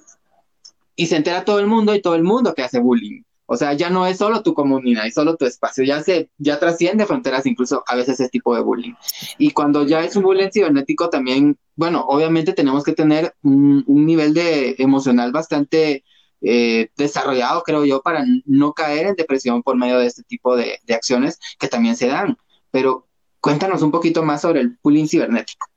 [0.96, 3.24] y se entera todo el mundo y todo el mundo que hace bullying.
[3.48, 6.60] O sea, ya no es solo tu comunidad y solo tu espacio, ya se, ya
[6.60, 8.94] trasciende fronteras incluso a veces ese tipo de bullying.
[9.38, 14.34] Y cuando ya es un bullying cibernético también, bueno, obviamente tenemos que tener un, nivel
[14.34, 16.04] de emocional bastante
[16.42, 20.80] eh, desarrollado, creo yo, para no caer en depresión por medio de este tipo de,
[20.84, 22.38] de acciones que también se dan.
[22.72, 23.08] Pero
[23.40, 25.68] cuéntanos un poquito más sobre el bullying cibernético.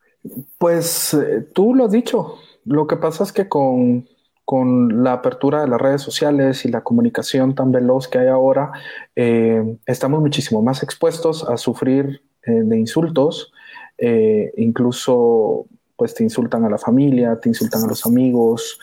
[0.57, 2.39] Pues eh, tú lo has dicho.
[2.65, 4.09] Lo que pasa es que con
[4.49, 8.73] con la apertura de las redes sociales y la comunicación tan veloz que hay ahora,
[9.15, 13.53] eh, estamos muchísimo más expuestos a sufrir eh, de insultos,
[13.99, 18.81] eh, incluso pues te insultan a la familia, te insultan a los amigos.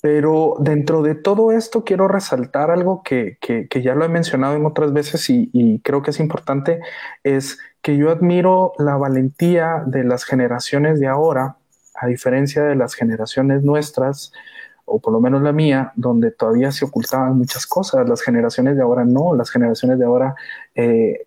[0.00, 3.36] pero dentro de todo esto quiero resaltar algo que,
[3.82, 6.80] ya lo he mencionado en otras veces y, y creo que es importante,
[7.22, 11.58] es que yo admiro la valentía de las generaciones de ahora
[12.02, 14.32] a diferencia de las generaciones nuestras,
[14.84, 18.82] o por lo menos la mía, donde todavía se ocultaban muchas cosas, las generaciones de
[18.82, 20.34] ahora no, las generaciones de ahora
[20.74, 21.26] eh,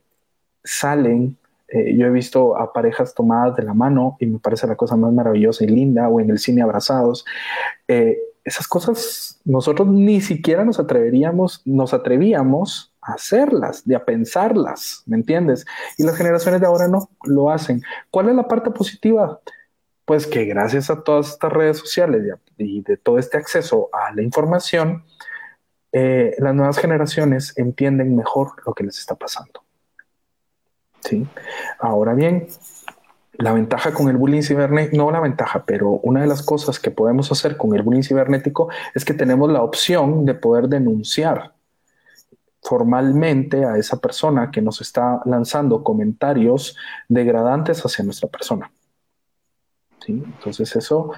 [0.63, 1.37] salen.
[1.69, 4.97] Eh, yo he visto a parejas tomadas de la mano y me parece la cosa
[4.97, 7.23] más maravillosa y linda, o en el cine abrazados.
[7.87, 15.03] Eh, esas cosas nosotros ni siquiera nos atreveríamos, nos atrevíamos a hacerlas, de a pensarlas,
[15.05, 15.65] ¿me entiendes?
[15.97, 17.81] Y las generaciones de ahora no lo hacen.
[18.11, 19.39] ¿Cuál es la parte positiva?
[20.05, 22.23] Pues que gracias a todas estas redes sociales
[22.57, 25.03] y de todo este acceso a la información,
[25.91, 29.63] eh, las nuevas generaciones entienden mejor lo que les está pasando.
[30.99, 31.27] ¿Sí?
[31.79, 32.47] Ahora bien,
[33.33, 36.91] la ventaja con el bullying cibernético, no la ventaja, pero una de las cosas que
[36.91, 41.53] podemos hacer con el bullying cibernético es que tenemos la opción de poder denunciar
[42.61, 46.75] formalmente a esa persona que nos está lanzando comentarios
[47.07, 48.71] degradantes hacia nuestra persona.
[50.13, 51.11] Entonces eso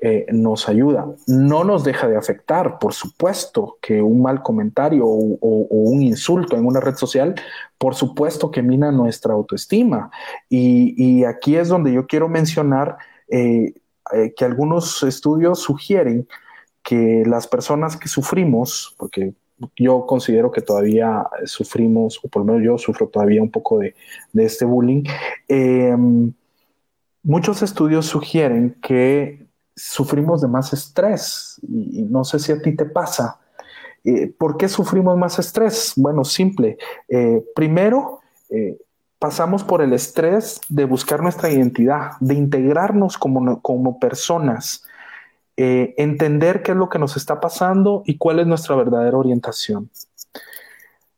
[0.00, 1.06] eh, nos ayuda.
[1.26, 6.66] No nos deja de afectar, por supuesto, que un mal comentario o, un insulto en
[6.66, 7.34] una red social,
[7.78, 10.10] por supuesto que mina nuestra autoestima.
[10.48, 13.74] Y, aquí es donde yo quiero mencionar eh,
[14.12, 16.28] eh, que algunos estudios sugieren
[16.82, 19.32] que las personas que sufrimos, porque
[19.76, 23.94] yo considero que todavía sufrimos, o por lo menos yo sufro todavía un poco de,
[24.32, 25.04] de este bullying,
[27.24, 32.84] Muchos estudios sugieren que sufrimos de más estrés y no sé si a ti te
[32.84, 33.40] pasa.
[34.04, 35.94] Eh, ¿Por qué sufrimos más estrés?
[35.96, 36.76] Bueno, simple.
[37.08, 38.78] Eh, primero, eh,
[39.18, 44.84] pasamos por el estrés de buscar nuestra identidad, de integrarnos como, como personas,
[45.56, 49.88] entender qué es lo que nos está pasando y cuál es nuestra verdadera orientación.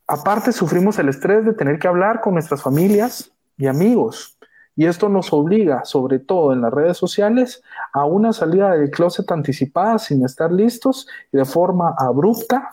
[0.07, 4.36] Aparte, sufrimos el estrés de tener que hablar con nuestras familias y amigos,
[4.77, 7.63] y esto nos obliga, sobre todo en las redes sociales,
[7.95, 12.69] a una salida del closet anticipada sin estar listos y de forma abrupta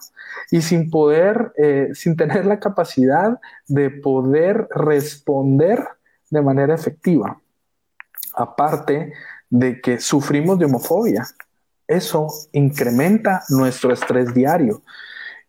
[0.51, 5.87] y sin poder, eh, sin tener la capacidad de poder responder
[6.29, 7.39] de manera efectiva.
[8.35, 9.13] Aparte
[9.49, 11.25] de que sufrimos de homofobia,
[11.87, 14.81] eso incrementa nuestro estrés diario.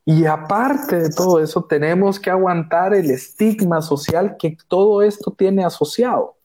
[0.05, 5.65] Y aparte de todo eso, tenemos que aguantar el estigma social que todo esto tiene
[5.65, 6.37] asociado.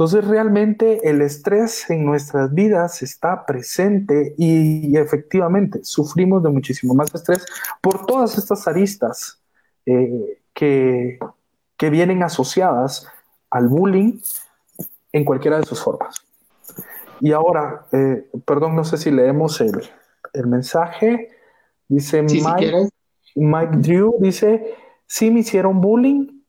[0.00, 7.14] Entonces realmente el estrés en nuestras vidas está presente y, efectivamente sufrimos de muchísimo más
[7.14, 7.44] estrés
[7.82, 9.42] por todas estas aristas
[9.84, 11.18] eh, que,
[11.76, 13.08] que vienen asociadas
[13.50, 14.18] al bullying
[15.12, 16.16] en cualquiera de sus formas.
[17.20, 19.82] Y ahora, eh, perdón, no sé si leemos el,
[20.32, 21.28] el mensaje.
[21.88, 22.88] Dice Mike,
[23.34, 24.76] Mike Drew, dice,
[25.06, 26.40] sí me hicieron bullying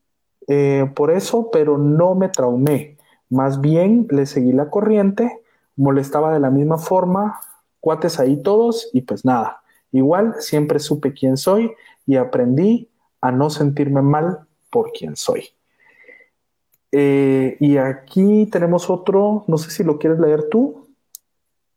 [0.48, 2.91] eh, por eso, pero no me traumé.
[3.32, 5.40] Más bien le seguí la corriente,
[5.74, 7.40] molestaba de la misma forma,
[7.80, 9.62] cuates ahí todos y pues nada.
[9.90, 11.72] Igual siempre supe quién soy
[12.06, 12.90] y aprendí
[13.22, 15.48] a no sentirme mal por quién soy.
[16.92, 20.90] Eh, y aquí tenemos otro, no sé si lo quieres leer tú.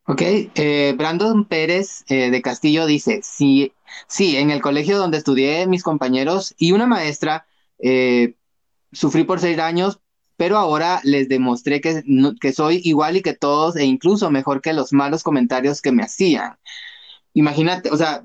[0.08, 3.72] Ok, eh, Brandon Pérez eh, de Castillo dice, sí,
[4.08, 7.48] sí, en el colegio donde estudié mis compañeros y una maestra,
[8.92, 10.02] sufrí por seis años,
[10.38, 12.04] pero ahora les demostré que,
[12.42, 16.04] que soy igual y que todos, e incluso mejor que los malos comentarios que me
[16.04, 16.58] hacían.
[17.34, 18.24] Imagínate, o sea,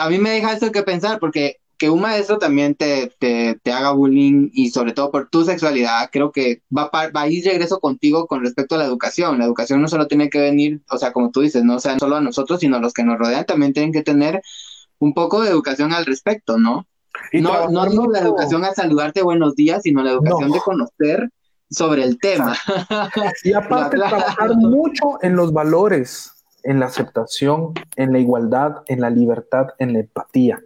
[0.00, 3.72] a mí me deja esto que pensar, porque que un maestro también te, te, te,
[3.72, 7.80] haga bullying y sobre todo por tu sexualidad, creo que va, va a ir regreso
[7.80, 9.38] contigo con respecto a la educación.
[9.38, 11.98] La educación no solo tiene que venir, o sea, como tú dices, no o sea,
[11.98, 14.40] solo a nosotros, sino a los que nos rodean también tienen que tener
[14.98, 16.86] un poco de educación al respecto, ¿no?
[17.32, 21.30] No, no, la educación a saludarte buenos días, sino la educación de conocer
[21.70, 22.56] sobre el tema.
[23.44, 29.10] Y aparte trabajar mucho en los valores, en la aceptación, en la igualdad, en la
[29.10, 30.60] libertad, en la empatía.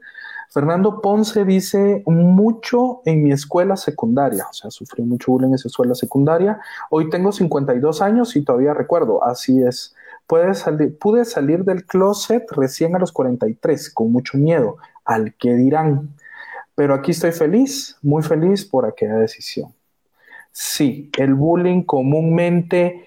[0.53, 5.69] Fernando Ponce dice mucho en mi escuela secundaria, o sea, sufrí mucho bullying en esa
[5.69, 6.61] escuela secundaria.
[6.91, 9.95] Hoy tengo 52 años y todavía recuerdo, así es.
[10.27, 15.55] Pude salir, pude salir del closet recién a los 43, con mucho miedo, al que
[15.55, 16.11] dirán.
[16.75, 19.73] Pero aquí estoy feliz, muy feliz por aquella decisión.
[20.53, 23.07] Sí, el bullying comúnmente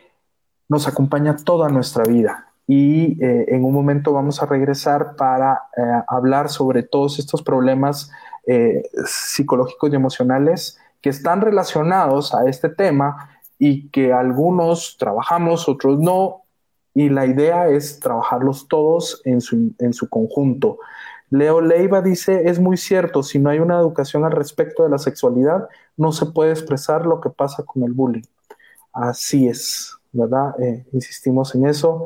[0.70, 5.82] nos acompaña toda nuestra vida y eh, en un momento vamos a regresar para eh,
[6.08, 8.10] hablar sobre todos estos problemas
[8.48, 16.00] eh, psicológicos y emocionales que están relacionados a este tema y que algunos trabajamos, otros
[16.00, 16.44] no,
[16.94, 20.80] y la idea es trabajarlos todos en su, en su conjunto.
[21.34, 25.00] Leo Leiva dice, es muy cierto, si no hay una educación al respecto de la
[25.00, 25.68] sexualidad,
[25.98, 28.22] no se puede expresar lo que pasa con el bullying.
[28.94, 30.54] Así es, ¿verdad?
[30.92, 32.06] insistimos en eso.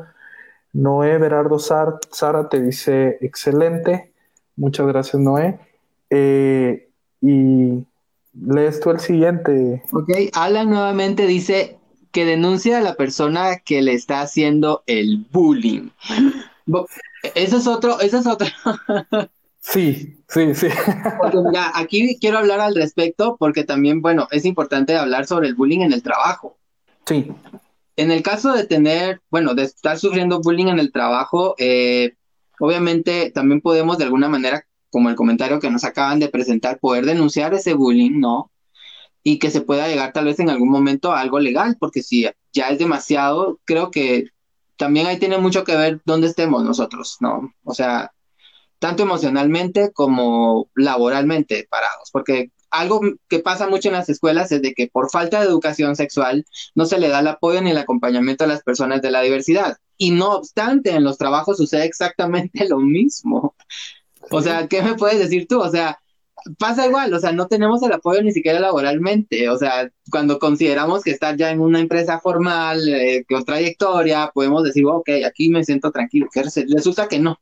[0.72, 4.14] Noé Berardo Sara te dice excelente.
[4.56, 5.60] Muchas gracias, Noé.
[6.10, 6.88] Eh,
[7.22, 7.84] y
[8.34, 9.84] lees tú el siguiente.
[9.92, 11.78] Ok, Alan nuevamente dice
[12.14, 15.90] que denuncia a la persona que le está haciendo el bullying.
[17.36, 18.48] Eso es otro, eso es otro.
[19.60, 20.68] Sí, sí, sí.
[21.74, 25.92] aquí quiero hablar al respecto porque también, bueno, es importante hablar sobre el bullying en
[25.92, 26.58] el trabajo.
[27.06, 27.28] Sí.
[27.98, 32.14] En el caso de tener, bueno, de estar sufriendo bullying en el trabajo, eh,
[32.60, 37.06] obviamente también podemos de alguna manera, como el comentario que nos acaban de presentar, poder
[37.06, 38.52] denunciar ese bullying, ¿no?
[39.22, 42.26] Y que se pueda llegar tal vez en algún momento a algo legal, porque si
[42.54, 44.30] ya es demasiado, creo que
[44.78, 47.54] también ahí tiene mucho que ver dónde estemos nosotros, ¿no?
[47.64, 48.12] O sea,
[48.80, 54.74] tanto emocionalmente como laboralmente parados, porque algo que pasa mucho en las escuelas es de
[54.74, 58.44] que por falta de educación sexual no se le da el apoyo ni el acompañamiento
[58.44, 59.78] a las personas de la diversidad.
[59.98, 63.56] Y no obstante, en los trabajos sucede exactamente lo mismo.
[64.30, 65.60] O sea, ¿qué me puedes decir tú?
[65.62, 66.00] O sea,
[66.58, 69.50] pasa igual, o sea, no tenemos el apoyo ni siquiera laboralmente.
[69.50, 74.64] O sea, cuando consideramos que estar ya en una empresa formal, eh, con trayectoria, podemos
[74.64, 76.28] decir, ok, aquí me siento tranquilo.
[76.74, 77.40] Resulta que no.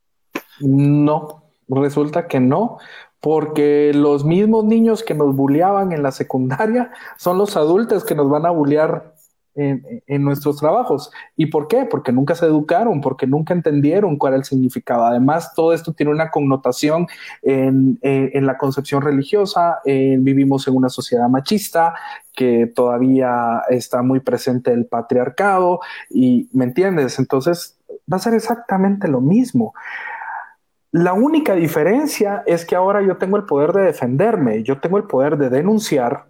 [0.60, 2.78] No, resulta que no
[3.26, 8.30] porque los mismos niños que nos bulleaban en la secundaria son los adultos que nos
[8.30, 9.15] van a bullear
[9.56, 11.12] en, nuestros trabajos.
[11.36, 11.86] ¿Y por qué?
[11.86, 15.06] Porque nunca se educaron, porque nunca entendieron cuál era el significado.
[15.06, 17.08] Además, todo esto tiene una connotación
[17.42, 19.80] en, la concepción religiosa.
[19.86, 21.96] vivimos en una sociedad machista
[22.36, 25.80] que todavía está muy presente el patriarcado
[26.10, 27.18] y, ¿me entiendes?
[27.20, 27.78] Entonces,
[28.12, 29.74] va a ser exactamente lo mismo.
[30.92, 35.04] La única diferencia es que ahora yo tengo el poder de defenderme, yo tengo el
[35.04, 36.28] poder de denunciar,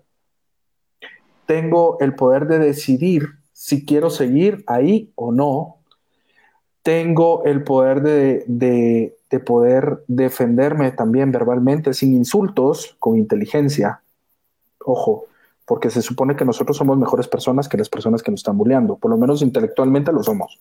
[1.46, 5.78] tengo el poder de decidir si quiero seguir ahí o no,
[6.84, 9.16] tengo el poder de,
[9.46, 14.02] poder defenderme también verbalmente, sin insultos, con inteligencia.
[14.86, 15.26] Ojo,
[15.66, 18.98] porque se supone que nosotros somos mejores personas que las personas que nos están bulleando,
[18.98, 20.60] por lo menos intelectualmente lo somos,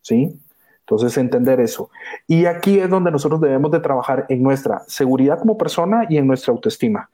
[0.00, 0.40] ¿sí?
[0.80, 1.90] Entonces, entender eso.
[2.28, 6.28] Y aquí es donde nosotros debemos de trabajar en nuestra seguridad como persona y en
[6.28, 7.10] nuestra autoestima.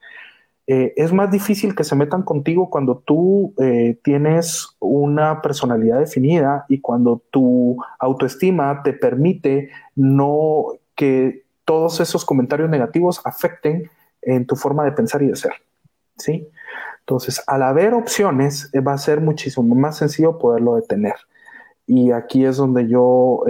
[0.67, 6.65] Eh, es más difícil que se metan contigo cuando tú eh, tienes una personalidad definida
[6.69, 13.91] y cuando tu autoestima te permite no que todos esos comentarios negativos afecten
[14.23, 15.53] en tu forma de pensar y de ser.
[16.17, 16.49] ¿sí?
[17.01, 21.17] Entonces, al haber opciones, eh, va a ser muchísimo más sencillo poderlo detener.
[21.89, 23.43] Y aquí es donde yo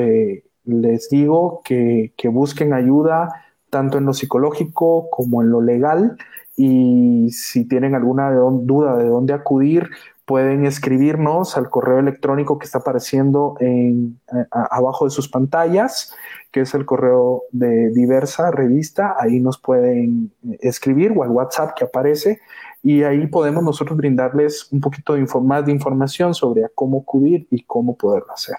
[0.65, 6.17] les digo que, que busquen ayuda tanto en lo psicológico como en lo legal
[6.57, 9.91] y si tienen alguna duda de dónde acudir,
[10.25, 16.15] pueden escribirnos al correo electrónico que está apareciendo en, abajo de sus pantallas,
[16.51, 19.17] que es el correo de diversa revista.
[19.19, 22.41] Ahí nos pueden escribir o al WhatsApp que aparece
[22.83, 27.63] y ahí podemos nosotros brindarles un poquito de más de información sobre cómo acudir y
[27.65, 28.57] cómo poderlo hacer.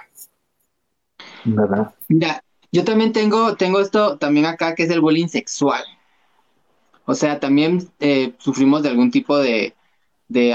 [2.08, 5.84] Mira, yo también tengo, tengo esto también acá que es el bullying sexual.
[7.06, 9.76] O sea, también eh, sufrimos de algún tipo de,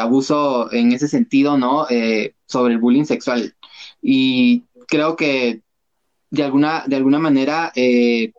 [0.00, 1.86] abuso en ese sentido, ¿no?
[1.88, 3.54] Eh, sobre el bullying sexual.
[4.02, 5.62] Y creo que
[6.30, 8.32] de alguna, de alguna manera eh,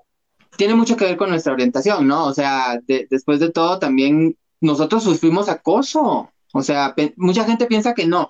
[0.58, 2.26] tiene mucho que ver con nuestra orientación, ¿no?
[2.26, 6.32] O sea, después de todo, también nosotros sufrimos acoso.
[6.54, 8.28] O sea, mucha gente piensa que no,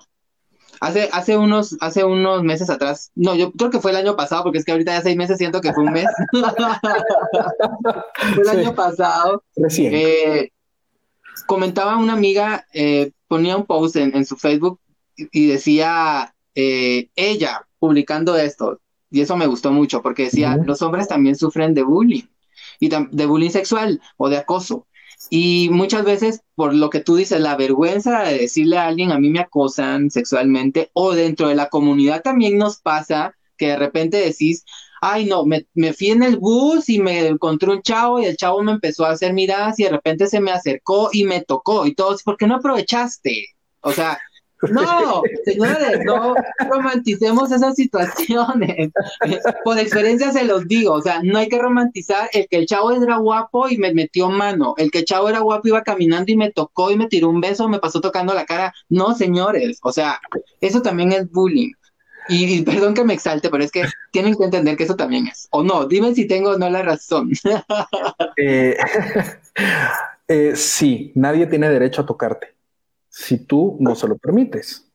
[0.80, 4.44] Hace, hace, unos, hace unos meses atrás, no, yo creo que fue el año pasado,
[4.44, 6.06] porque es que ahorita ya seis meses siento que fue un mes.
[8.34, 9.44] fue el año pasado.
[9.78, 10.50] Eh,
[11.46, 14.80] comentaba una amiga, eh, ponía un post en, su Facebook
[15.16, 21.08] y, decía eh, ella publicando esto, y eso me gustó mucho, porque decía, los hombres
[21.08, 22.24] también sufren de bullying,
[22.78, 24.86] y de bullying sexual o de acoso.
[25.28, 29.18] Y muchas veces, por lo que tú dices, la vergüenza de decirle a alguien, a
[29.18, 34.16] mí me acosan sexualmente, o dentro de la comunidad también nos pasa que de repente
[34.16, 34.64] decís,
[35.02, 38.36] ay no, me, me fui en el bus y me encontré un chavo y el
[38.36, 41.86] chavo me empezó a hacer miradas y de repente se me acercó y me tocó
[41.86, 43.46] y todo, ¿por qué no aprovechaste?
[43.82, 44.18] O sea,
[44.68, 46.34] no, señores, no
[46.68, 48.92] romanticemos esas situaciones.
[49.64, 52.90] Por experiencia se los digo, o sea, no hay que romantizar el que el chavo
[52.90, 56.36] era guapo y me metió mano, el que el chavo era guapo iba caminando y
[56.36, 58.72] me tocó y me tiró un beso, me pasó tocando la cara.
[58.88, 60.20] No, señores, o sea,
[60.60, 61.72] eso también es bullying.
[62.28, 65.48] Y, perdón que me exalte, pero es que tienen que entender que eso también es.
[65.50, 67.30] O no, dime si tengo o no la razón.
[68.36, 68.76] Eh,
[70.28, 72.59] eh, sí, nadie tiene derecho a tocarte
[73.10, 74.88] si tú no se lo permites.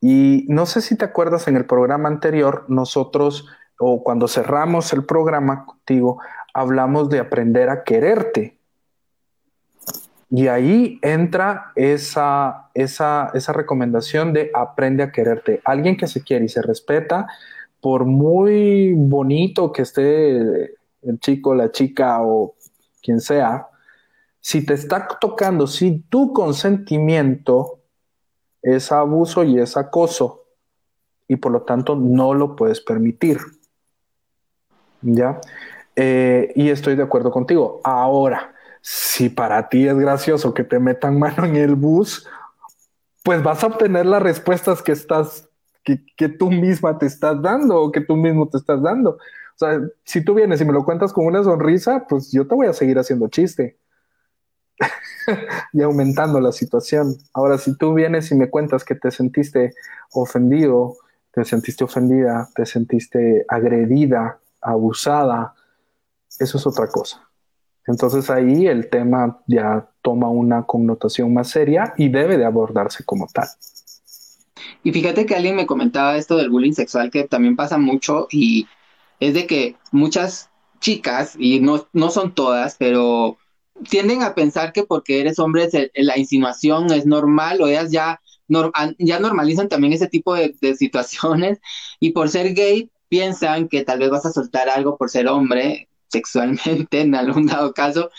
[0.00, 3.46] Y no sé si te acuerdas en el programa anterior, nosotros,
[3.78, 6.18] o cuando cerramos el programa contigo,
[6.52, 8.58] hablamos de aprender a quererte.
[10.28, 15.60] Y ahí entra esa, esa, esa recomendación de aprende a quererte.
[15.64, 17.26] Alguien que se quiere y se respeta,
[17.80, 22.54] por muy bonito que esté el chico, la chica o
[23.02, 23.68] quien sea,
[24.46, 27.80] si te está tocando si tu consentimiento
[28.62, 30.44] es abuso y es acoso
[31.26, 33.40] y por lo tanto no lo puedes permitir.
[35.02, 35.40] ¿Ya?
[35.96, 37.80] Eh, y estoy de acuerdo contigo.
[37.82, 42.28] Ahora, si para ti es gracioso que te metan mano en el bus,
[43.24, 45.48] pues vas a obtener las respuestas que estás,
[45.82, 49.10] que tú misma te estás dando o que tú mismo te estás dando.
[49.10, 52.54] O sea, si tú vienes y me lo cuentas con una sonrisa, pues yo te
[52.54, 53.76] voy a seguir haciendo chiste.
[55.72, 57.16] Y aumentando la situación.
[57.32, 59.74] Ahora, si tú vienes y me cuentas que te sentiste
[60.12, 60.96] ofendido,
[61.32, 65.54] te sentiste ofendida, te sentiste agredida, abusada,
[66.38, 67.22] eso es otra cosa.
[67.86, 73.28] Entonces ahí el tema ya toma una connotación más seria y debe de abordarse como
[73.32, 73.48] tal.
[74.82, 78.66] Y fíjate que alguien me comentaba esto del bullying sexual que también pasa mucho y
[79.20, 80.50] es de que muchas
[80.80, 83.38] chicas, y no, no son todas, pero
[83.88, 88.20] tienden a pensar que porque eres hombre la insinuación es normal o ellas ya,
[88.98, 91.58] ya normalizan también ese tipo de, situaciones
[92.00, 95.88] y por ser gay piensan que tal vez vas a soltar algo por ser hombre
[96.08, 98.10] sexualmente en algún dado caso,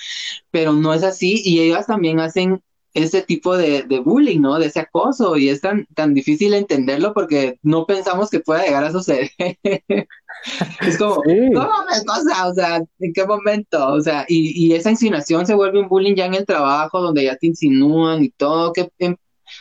[0.52, 2.62] pero no es así y ellas también hacen
[3.04, 4.58] ese tipo de, bullying, ¿no?
[4.58, 8.84] De ese acoso y es tan, tan difícil entenderlo porque no pensamos que pueda llegar
[8.84, 9.30] a suceder.
[10.82, 11.24] es como, ¿cómo
[11.90, 12.48] me cosa?
[12.48, 13.88] O sea, ¿en qué momento?
[13.94, 17.36] O sea, y, esa insinuación se vuelve un bullying ya en el trabajo donde ya
[17.36, 19.16] te insinúan y todo, que, em,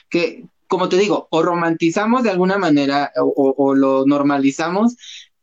[0.09, 4.97] que como te digo, o romantizamos de alguna manera o, o lo normalizamos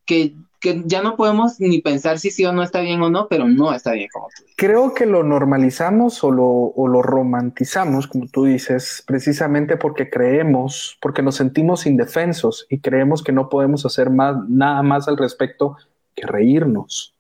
[0.06, 3.28] que que ya no podemos ni pensar si sí o no está bien o no,
[3.28, 4.46] pero no está bien como tú.
[4.56, 10.98] Creo que lo normalizamos o lo, o lo romantizamos, como tú dices, precisamente porque creemos,
[11.02, 15.76] porque nos sentimos indefensos y creemos que no podemos hacer más, nada más al respecto
[16.16, 17.14] que reírnos.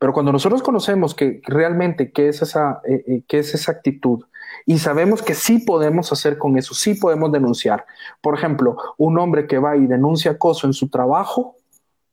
[0.00, 4.24] Pero cuando nosotros conocemos que realmente qué es esa, eh, eh, qué es esa actitud
[4.66, 7.86] Y sabemos que sí podemos hacer con eso, sí podemos denunciar.
[8.20, 11.54] Por ejemplo, un hombre que va y denuncia acoso en su trabajo,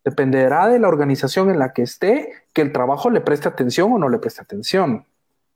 [0.10, 3.98] dependerá de la organización en la que esté, que el trabajo le preste atención o
[3.98, 5.06] no le preste atención.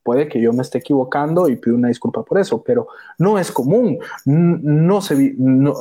[0.04, 2.88] Puede que yo me esté equivocando y pido una disculpa por eso, pero
[3.18, 5.74] no es común, no, se, no,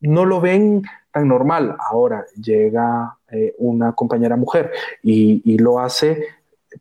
[0.00, 0.82] no lo ven
[1.12, 1.76] tan normal.
[1.78, 4.70] Ahora llega eh, una compañera mujer
[5.02, 6.26] y, lo hace,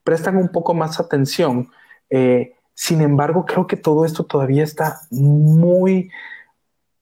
[0.04, 1.70] prestan un poco más atención.
[2.10, 6.12] Eh, sin embargo, creo que todo esto todavía está muy,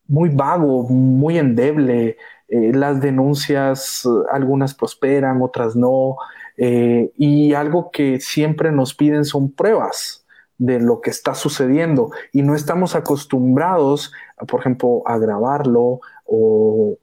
[0.07, 2.17] muy vago, muy endeble.
[2.47, 6.17] Eh, las denuncias, algunas prosperan, otras no.
[6.57, 10.25] y algo que siempre nos piden son pruebas
[10.57, 14.13] de lo que está sucediendo y no estamos acostumbrados,
[14.47, 16.97] por ejemplo, a grabarlo o,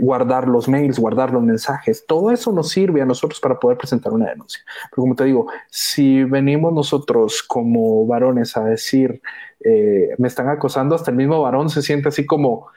[0.00, 2.06] guardar los mails, guardar los mensajes.
[2.06, 4.62] Todo eso nos sirve a nosotros para poder presentar una denuncia.
[4.90, 9.20] Pero como te digo, si venimos nosotros como varones a decir,
[9.64, 12.68] eh, me están acosando, hasta el mismo varón se siente así como,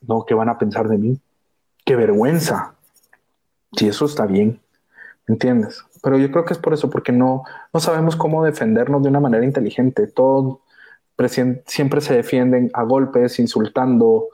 [0.00, 1.20] no, ¿qué van a pensar de mí?
[1.84, 2.74] Qué vergüenza.
[3.76, 4.60] Si eso está bien,
[5.26, 5.84] ¿me entiendes?
[6.02, 9.20] Pero yo creo que es por eso, porque no, no sabemos cómo defendernos de una
[9.20, 10.06] manera inteligente.
[10.06, 10.60] Todo
[11.66, 14.28] siempre se defienden a golpes, insultando,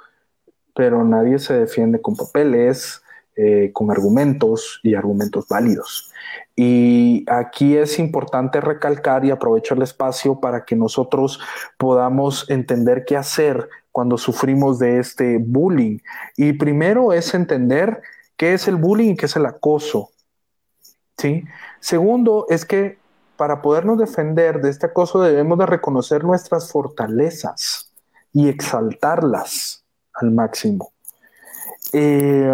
[0.75, 3.03] pero nadie se defiende con papeles,
[3.37, 6.11] eh, con argumentos y argumentos válidos.
[6.57, 11.39] Y aquí es importante recalcar y aprovecho el espacio para que nosotros
[11.77, 15.99] podamos entender qué hacer cuando sufrimos de este bullying.
[16.39, 18.01] Y primero es entender
[18.39, 20.11] qué es el bullying y qué es el acoso.
[21.19, 21.45] ¿sí?
[21.81, 22.99] Segundo, es que
[23.37, 27.93] para podernos defender de este acoso debemos de reconocer nuestras fortalezas
[28.33, 29.85] y exaltarlas
[30.15, 30.93] al máximo.
[31.93, 32.51] Eh,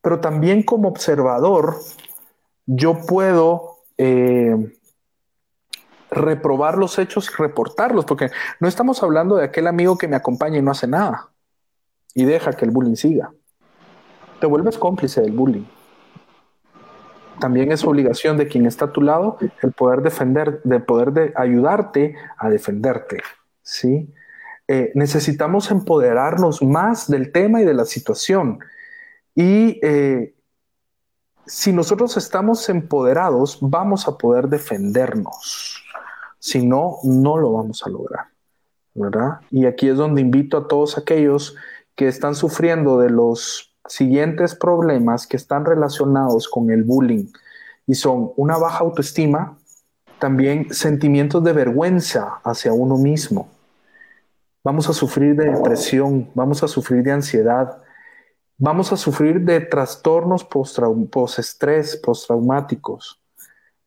[0.00, 1.76] pero también como observador,
[2.66, 4.76] yo puedo eh,
[6.10, 8.30] reprobar los hechos, reportarlos, porque
[8.60, 11.30] no estamos hablando de aquel amigo que me acompaña y no hace nada
[12.14, 13.32] y deja que el bullying siga.
[14.40, 15.64] Te vuelves cómplice del bullying
[17.40, 21.32] también es obligación de quien está a tu lado el poder defender, de poder de
[21.34, 23.22] ayudarte a defenderte,
[23.62, 24.14] ¿sí?
[24.68, 28.60] Eh, necesitamos empoderarnos más del tema y de la situación.
[29.34, 30.34] Y eh,
[31.46, 35.82] si nosotros estamos empoderados, vamos a poder defendernos.
[36.38, 38.26] Si no, no lo vamos a lograr,
[38.94, 39.40] ¿verdad?
[39.50, 41.56] Y aquí es donde invito a todos aquellos
[41.94, 47.26] que están sufriendo de los siguientes problemas que están relacionados con el bullying
[47.86, 49.58] y son una baja autoestima,
[50.18, 53.48] también sentimientos de vergüenza hacia uno mismo.
[54.62, 57.78] Vamos a sufrir de depresión, vamos a sufrir de ansiedad,
[58.60, 63.18] vamos a sufrir de trastornos post-estrés, postraumáticos,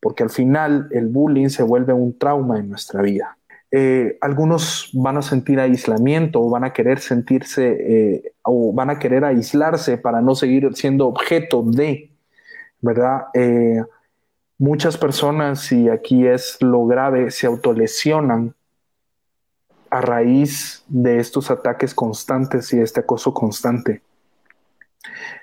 [0.01, 3.37] porque al final el bullying se vuelve un trauma en nuestra vida.
[3.69, 8.99] Eh, algunos van a sentir aislamiento o van a querer sentirse eh, o van a
[8.99, 12.11] querer aislarse para no seguir siendo objeto de,
[12.81, 13.27] ¿verdad?
[13.35, 13.81] Eh,
[14.57, 18.55] muchas personas, y aquí es lo grave, se autolesionan
[19.91, 24.01] a raíz de estos ataques constantes y este acoso constante.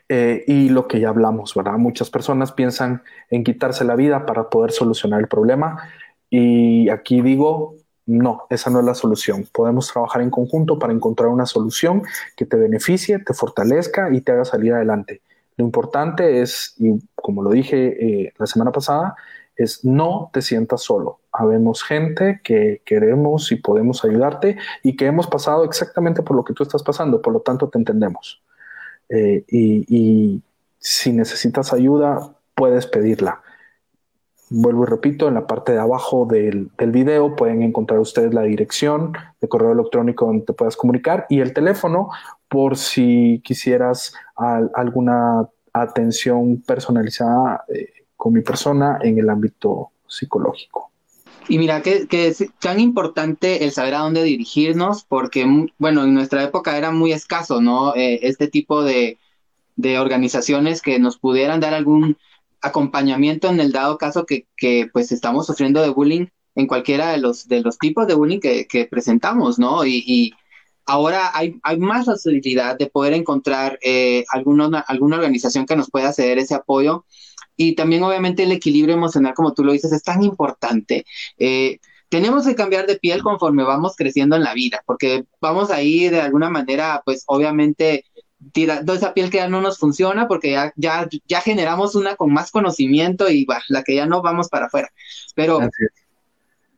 [0.09, 1.75] Y lo que ya hablamos, ¿verdad?
[1.79, 5.89] Muchas personas piensan en quitarse la vida para poder solucionar el problema.
[6.29, 7.77] Y aquí digo,
[8.11, 9.47] no, esa no es la solución.
[9.53, 12.03] Podemos trabajar en conjunto para encontrar una solución
[12.37, 15.23] que te beneficie, te fortalezca y te haga salir adelante.
[15.57, 19.15] Lo importante es, y como lo dije eh, la semana pasada,
[19.55, 21.21] es no te sientas solo.
[21.33, 26.55] Habemos gente que queremos y podemos ayudarte y que hemos pasado exactamente por lo que
[26.55, 28.43] tú estás pasando, por lo tanto te entendemos.
[29.11, 30.43] Eh, y
[30.79, 33.43] si necesitas ayuda, puedes pedirla.
[34.53, 39.13] Vuelvo y repito, en la parte de abajo del, video pueden encontrar ustedes la dirección
[39.41, 42.11] de correo electrónico donde te puedas comunicar y el teléfono
[42.49, 44.13] por si quisieras
[44.75, 50.90] alguna atención personalizada eh, con mi persona en el ámbito psicológico.
[51.51, 55.45] Y mira que, es tan importante el saber a dónde dirigirnos, porque,
[55.79, 57.93] bueno, en nuestra época era muy escaso, ¿no?
[57.97, 59.19] Eh, este tipo de,
[59.99, 62.17] organizaciones que nos pudieran dar algún
[62.61, 67.19] acompañamiento en el dado caso que, que, pues estamos sufriendo de bullying en cualquiera de
[67.19, 69.85] los, de los tipos de bullying que, que presentamos, ¿no?
[69.85, 70.33] Y, y,
[70.87, 76.13] ahora hay, hay más facilidad de poder encontrar eh, alguna, alguna organización que nos pueda
[76.13, 77.05] ceder ese apoyo.
[77.63, 81.05] Y también obviamente el equilibrio emocional, como tú lo dices, es tan importante.
[81.37, 86.09] Eh, tenemos que cambiar de piel conforme vamos creciendo en la vida, porque vamos ahí
[86.09, 88.07] de alguna manera, pues obviamente
[88.53, 92.33] tirando esa piel que ya no nos funciona porque ya, ya, ya generamos una con
[92.33, 94.91] más conocimiento y la que ya no vamos para afuera.
[95.35, 95.61] Pero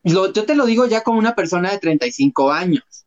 [0.03, 3.07] yo te lo digo ya como una persona de 35 años,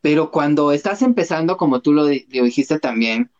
[0.00, 3.32] pero cuando estás empezando, como tú lo, dijiste también,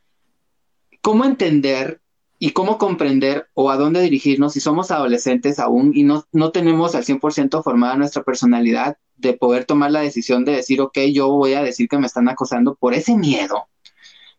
[1.02, 2.00] ¿cómo entender
[2.42, 6.94] y cómo comprender o a dónde dirigirnos si somos adolescentes aún y no, no tenemos
[6.94, 11.52] al 100% formada nuestra personalidad de poder tomar la decisión de decir, ok, yo voy
[11.52, 13.68] a decir que me están acosando por ese miedo?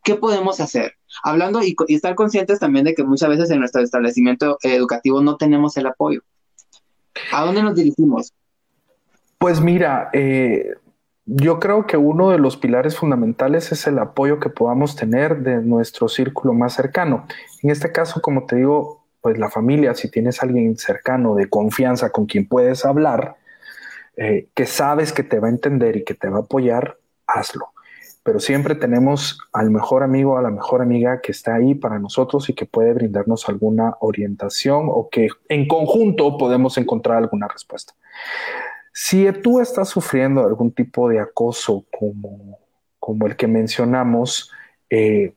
[0.03, 0.95] ¿Qué podemos hacer?
[1.21, 5.37] Hablando y, y estar conscientes también de que muchas veces en nuestro establecimiento educativo no
[5.37, 6.21] tenemos el apoyo.
[7.31, 8.33] ¿A dónde nos dirigimos?
[9.37, 10.73] Pues mira, eh,
[11.25, 15.61] yo creo que uno de los pilares fundamentales es el apoyo que podamos tener de
[15.61, 17.25] nuestro círculo más cercano.
[17.61, 22.09] En este caso, como te digo, pues la familia, si tienes alguien cercano de confianza
[22.09, 23.37] con quien puedes hablar,
[24.17, 26.97] eh, que sabes que te va a entender y que te va a apoyar,
[27.27, 27.67] hazlo.
[28.23, 32.49] Pero siempre tenemos al mejor amigo, a la mejor amiga que está ahí para nosotros
[32.49, 37.93] y que puede brindarnos alguna orientación o que en conjunto podemos encontrar alguna respuesta.
[38.93, 42.59] Si tú estás sufriendo algún tipo de acoso como,
[42.99, 44.51] como el que mencionamos,
[44.89, 45.33] eh,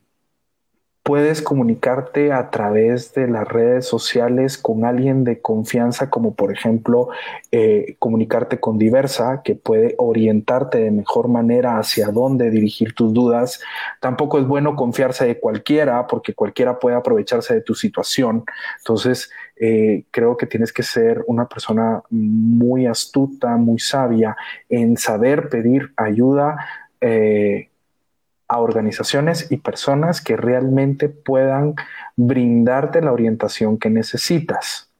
[1.04, 7.08] puedes comunicarte a través de las redes sociales con alguien de confianza, como por ejemplo
[7.52, 13.60] eh, comunicarte con Diversa, que puede orientarte de mejor manera hacia dónde dirigir tus dudas.
[14.00, 18.44] Tampoco es bueno confiarse de cualquiera, porque cualquiera puede aprovecharse de tu situación.
[18.78, 24.36] Entonces, eh, creo que tienes que ser una persona muy astuta, muy sabia
[24.68, 26.56] en saber pedir ayuda.
[27.00, 27.68] Eh,
[28.46, 31.74] a organizaciones y personas que realmente puedan
[32.14, 34.90] brindarte la orientación que necesitas.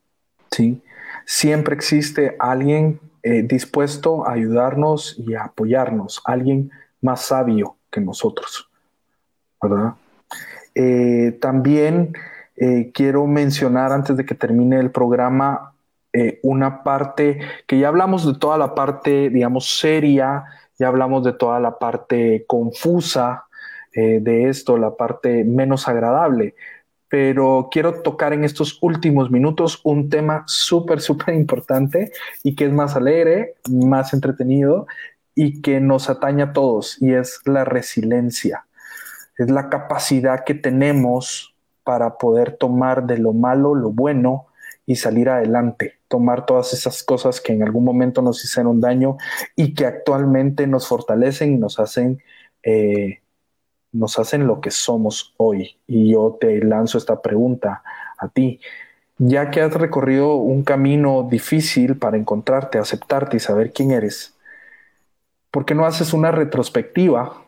[0.50, 0.82] ¿sí?
[1.26, 6.70] Siempre existe alguien eh, dispuesto a ayudarnos y a apoyarnos, alguien
[7.02, 8.70] más sabio que nosotros.
[9.60, 9.92] ¿verdad?
[11.38, 12.14] También
[12.56, 15.70] eh, quiero mencionar antes de que termine el programa
[16.44, 20.44] una parte que ya hablamos de toda la parte, digamos, seria
[20.78, 23.44] ya hablamos de toda la parte confusa
[23.92, 26.54] eh, de esto, la parte menos agradable,
[27.08, 32.10] pero quiero tocar en estos últimos minutos un tema súper, súper importante
[32.42, 34.86] y que es más alegre, más entretenido
[35.34, 38.66] y que nos atañe a todos y es la resiliencia.
[39.38, 41.53] Es la capacidad que tenemos
[41.84, 44.46] para poder tomar de lo malo lo bueno
[44.86, 49.16] y salir adelante, tomar todas esas cosas que en algún momento nos hicieron daño
[49.56, 52.22] y que actualmente nos fortalecen y nos hacen,
[52.62, 53.20] eh,
[53.92, 55.76] nos hacen lo que somos hoy.
[55.86, 57.82] Y yo te lanzo esta pregunta
[58.18, 58.60] a ti.
[59.16, 64.36] Ya que has recorrido un camino difícil para encontrarte, aceptarte y saber quién eres,
[65.50, 67.44] ¿por qué no haces una retrospectiva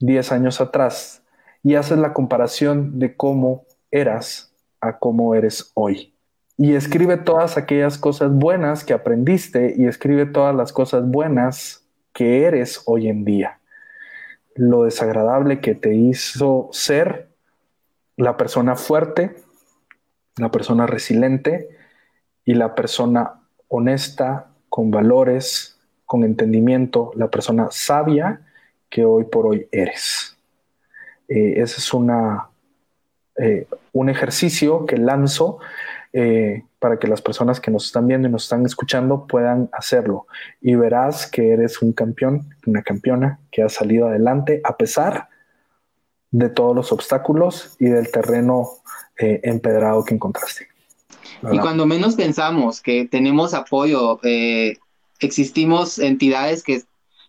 [0.00, 1.22] 10 años atrás
[1.62, 6.14] y haces la comparación de cómo eras a cómo eres hoy?
[6.62, 12.44] y escribe todas aquellas cosas buenas que aprendiste y escribe todas las cosas buenas que
[12.44, 13.60] eres hoy en día.
[14.56, 17.30] Lo desagradable que te hizo ser
[18.18, 19.36] la persona fuerte,
[20.36, 21.70] la persona resiliente
[22.44, 28.42] y la persona honesta, con valores, con entendimiento, la persona sabia
[28.90, 30.29] que hoy por hoy eres.
[31.30, 32.50] Eh, ese es una,
[33.36, 35.58] eh, un ejercicio que lanzo
[36.12, 40.26] eh, para que las personas que nos están viendo y nos están escuchando puedan hacerlo.
[40.60, 45.28] Y verás que eres un campeón, una campeona que ha salido adelante a pesar
[46.32, 48.68] de todos los obstáculos y del terreno
[49.18, 50.66] eh, empedrado que encontraste.
[51.52, 54.78] Y cuando menos pensamos que tenemos apoyo, eh,
[55.20, 56.82] existimos entidades que,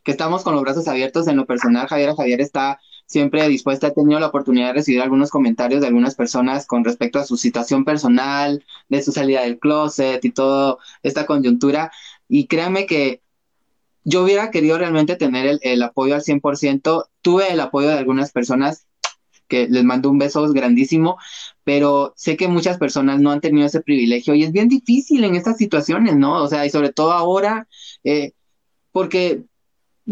[0.03, 1.87] que estamos con los brazos abiertos en lo personal.
[1.87, 2.79] Javier Javier está
[3.11, 7.19] siempre dispuesta, he tenido la oportunidad de recibir algunos comentarios de algunas personas con respecto
[7.19, 11.91] a su situación personal, de su salida del closet y toda esta coyuntura.
[12.29, 13.21] Y créanme que
[14.03, 17.05] yo hubiera querido realmente tener el, apoyo al 100%.
[17.21, 18.87] Tuve el apoyo de algunas personas
[19.47, 21.17] que les mando un beso grandísimo,
[21.65, 25.35] pero sé que muchas personas no han tenido ese privilegio y es bien difícil en
[25.35, 26.41] estas situaciones, ¿no?
[26.41, 27.67] O sea, y sobre todo ahora,
[28.05, 28.31] eh,
[28.93, 29.43] porque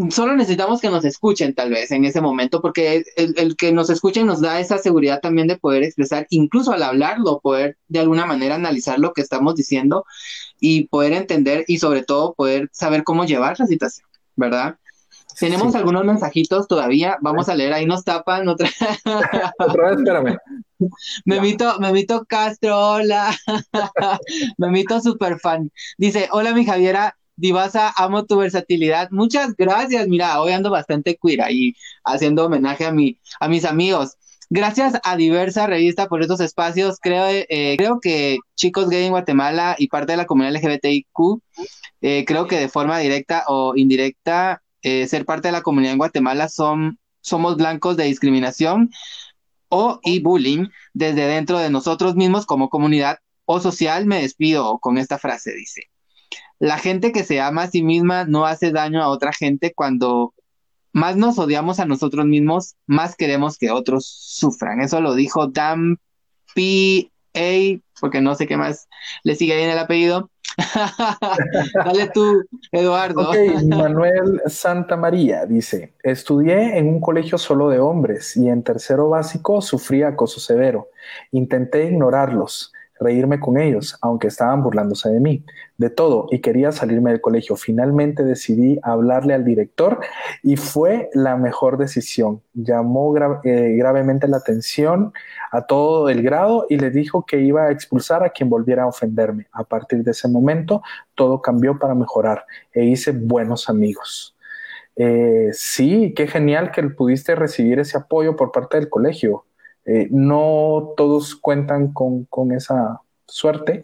[0.10, 4.28] solo necesitamos que nos escuchen tal vez en ese momento, porque el, que nos escuchen
[4.28, 8.56] nos da esa seguridad también de poder expresar, incluso al hablarlo, poder de alguna manera
[8.56, 10.06] analizar lo que estamos diciendo
[10.60, 14.78] y poder entender y sobre todo poder saber cómo llevar la situación, ¿verdad?
[15.40, 18.70] Tenemos algunos mensajitos todavía, vamos a leer, ahí nos tapan otra,
[19.60, 20.38] otra vez, espérame.
[21.26, 23.36] Memito, Memito Castro, hola.
[24.58, 25.72] Memito super fan.
[25.98, 29.10] Dice, hola mi Javiera, Divasa, amo tu versatilidad.
[29.12, 30.08] Muchas gracias.
[30.08, 31.74] Mira, hoy ando bastante queer ahí
[32.04, 34.18] haciendo homenaje a, mi, a mis amigos.
[34.50, 39.76] gracias a diversa revista por estos espacios, creo, eh, creo que chicos gay en Guatemala
[39.78, 41.42] y parte de la comunidad LGBTIQ,
[42.02, 46.00] eh, creo que de forma directa o indirecta, eh, ser parte de la comunidad en
[46.00, 48.90] Guatemala son, somos blancos de discriminación
[49.70, 54.06] o y bullying desde dentro de nosotros mismos como comunidad o social.
[54.06, 55.84] Me despido con esta frase, dice.
[56.60, 60.34] La gente que se ama a sí misma no hace daño a otra gente cuando
[60.92, 64.82] más nos odiamos a nosotros mismos, más queremos que otros sufran.
[64.82, 65.98] Eso lo dijo Dan
[66.54, 68.88] P.A., porque no sé qué más
[69.24, 70.30] le sigue ahí en el apellido.
[71.86, 73.32] Dale tú, Eduardo.
[73.68, 79.62] Manuel Santa María dice, estudié en un colegio solo de hombres y en tercero básico
[79.62, 80.90] sufrí acoso severo.
[81.32, 85.46] Intenté ignorarlos reírme con ellos, aunque estaban burlándose de mí,
[85.78, 87.56] de todo, y quería salirme del colegio.
[87.56, 90.00] Finalmente decidí hablarle al director
[90.44, 92.42] y fue la mejor decisión.
[92.54, 95.14] Llamó eh, gravemente la atención
[95.52, 98.88] a todo el grado y le dijo que iba a expulsar a quien volviera a
[98.88, 99.48] ofenderme.
[99.52, 100.82] A partir de ese momento,
[101.16, 104.36] todo cambió para mejorar e hice buenos amigos.
[104.96, 109.46] Eh, sí, qué genial que pudiste recibir ese apoyo por parte del colegio.
[109.92, 113.82] Eh, no todos cuentan con, esa suerte,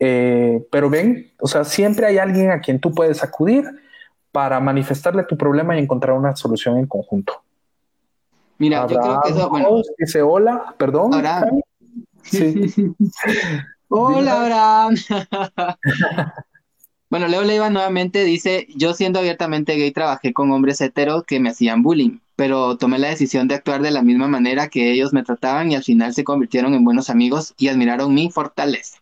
[0.00, 3.66] eh, pero ven, o sea, siempre hay alguien a quien tú puedes acudir
[4.30, 7.42] para manifestarle tu problema y encontrar una solución en conjunto.
[8.56, 9.82] Mira, yo creo que eso, bueno.
[9.98, 11.12] Dice hola, perdón.
[11.12, 11.60] Abraham.
[12.22, 12.72] Sí.
[13.88, 14.94] hola, Abraham.
[17.12, 21.50] bueno, Leo Leiva nuevamente dice, yo siendo abiertamente gay trabajé con hombres heteros que me
[21.50, 25.22] hacían bullying pero tomé la decisión de actuar de la misma manera que ellos me
[25.22, 28.98] trataban y al final se convirtieron en buenos amigos y admiraron mi fortaleza.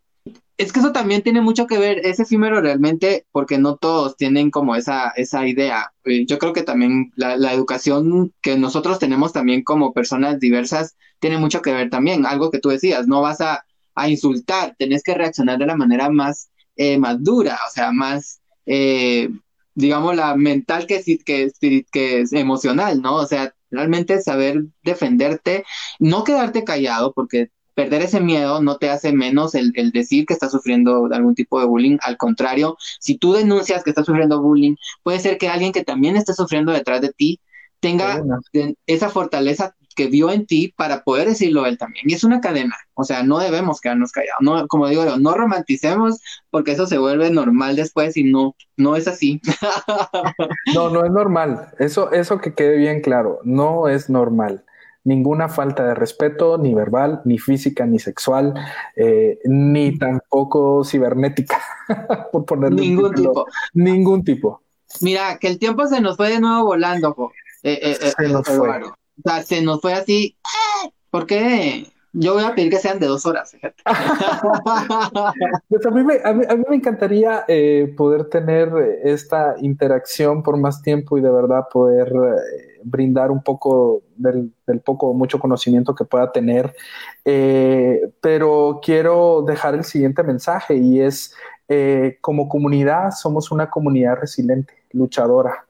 [0.59, 4.51] Es que eso también tiene mucho que ver, es efímero realmente porque no todos tienen
[4.51, 5.95] como esa, esa idea.
[6.05, 11.39] Eh, yo creo que también la, educación que nosotros tenemos también como personas diversas tiene
[11.39, 12.27] mucho que ver también.
[12.27, 13.65] Algo que tú decías, no vas a,
[14.07, 16.51] insultar, tenés que reaccionar de la manera más,
[16.81, 18.41] eh, más dura, o sea, más...
[18.67, 19.29] Eh,
[19.75, 21.51] digamos, la mental que, que,
[21.93, 23.15] que es emocional, ¿no?
[23.17, 25.65] O sea, realmente saber defenderte,
[25.99, 30.53] no quedarte callado, porque perder ese miedo no te hace menos el, decir que estás
[30.53, 31.99] sufriendo algún tipo de bullying.
[32.03, 36.17] Al contrario, si tú denuncias que estás sufriendo bullying, puede ser que alguien que también
[36.17, 37.41] esté sufriendo detrás de ti
[37.81, 38.23] tenga
[38.87, 42.09] esa fortaleza que vio en ti para poder decirlo él también.
[42.09, 44.41] Y es una cadena, o sea, no debemos quedarnos callados.
[44.41, 48.97] No, como digo yo, no romanticemos porque eso se vuelve normal después y no, no
[48.97, 49.43] es así.
[50.75, 51.69] no, no es normal.
[51.79, 54.65] Eso, eso que quede bien claro, no es normal.
[55.05, 58.55] Ninguna falta de respeto, ni verbal, ni física, ni sexual,
[58.97, 61.61] eh, ni tampoco cibernética,
[62.33, 63.47] por ponerle Ningún tipo.
[63.75, 64.63] Ningún tipo.
[65.03, 67.33] Mira, que el tiempo se nos fue de nuevo volando,
[67.63, 68.81] eh, eh, se nos fue.
[69.25, 70.37] O sea, se nos fue así.
[71.11, 71.87] ¿Por qué?
[72.13, 73.57] Yo voy a pedir que sean de dos horas,
[75.69, 78.69] pues a mí me, a mí, me encantaría eh, poder tener
[79.05, 84.81] esta interacción por más tiempo y de verdad poder eh, brindar un poco del, del,
[84.81, 86.75] poco o mucho conocimiento que pueda tener.
[87.25, 91.33] Eh, pero quiero dejar el siguiente mensaje y es,
[92.21, 95.67] como comunidad somos una comunidad resiliente, luchadora,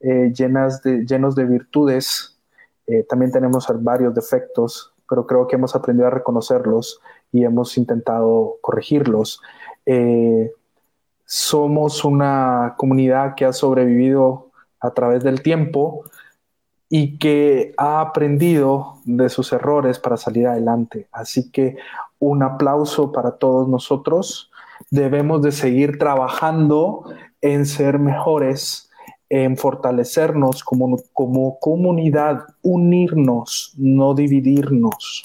[0.00, 2.37] llenas de, llenos de virtudes
[2.88, 8.56] eh, también tenemos varios defectos, pero creo que hemos aprendido a reconocerlos y hemos intentado
[8.62, 9.40] corregirlos.
[9.84, 10.50] Eh,
[11.24, 16.04] somos una comunidad que ha sobrevivido a través del tiempo
[16.88, 21.08] y que ha aprendido de sus errores para salir adelante.
[21.12, 21.76] Así que
[22.18, 24.50] un aplauso para todos nosotros.
[24.90, 27.04] Debemos de seguir trabajando
[27.42, 28.87] en ser mejores
[29.30, 35.22] en fortalecernos como, como comunidad, unirnos, no dividirnos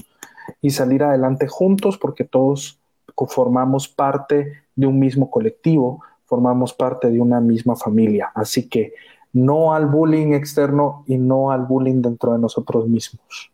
[0.61, 2.79] y salir adelante juntos porque todos
[3.27, 8.31] formamos parte de un mismo colectivo, formamos parte de una misma familia.
[8.33, 8.93] Así que
[9.31, 13.51] no al bullying externo y no al bullying dentro de nosotros mismos.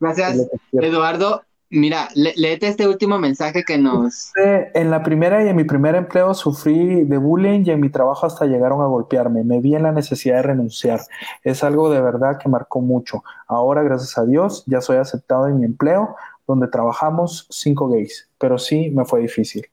[0.00, 1.42] Gracias, Eduardo.
[1.74, 4.30] Mira, léete este último mensaje que nos...
[4.36, 8.26] En la primera y en mi primer empleo sufrí de bullying y en mi trabajo
[8.26, 9.42] hasta llegaron a golpearme.
[9.42, 11.00] Me vi en la necesidad de renunciar.
[11.42, 13.24] Es algo de verdad que marcó mucho.
[13.46, 16.14] Ahora, gracias a Dios, ya soy aceptado en mi empleo,
[16.46, 19.66] donde trabajamos cinco gays, pero sí me fue difícil.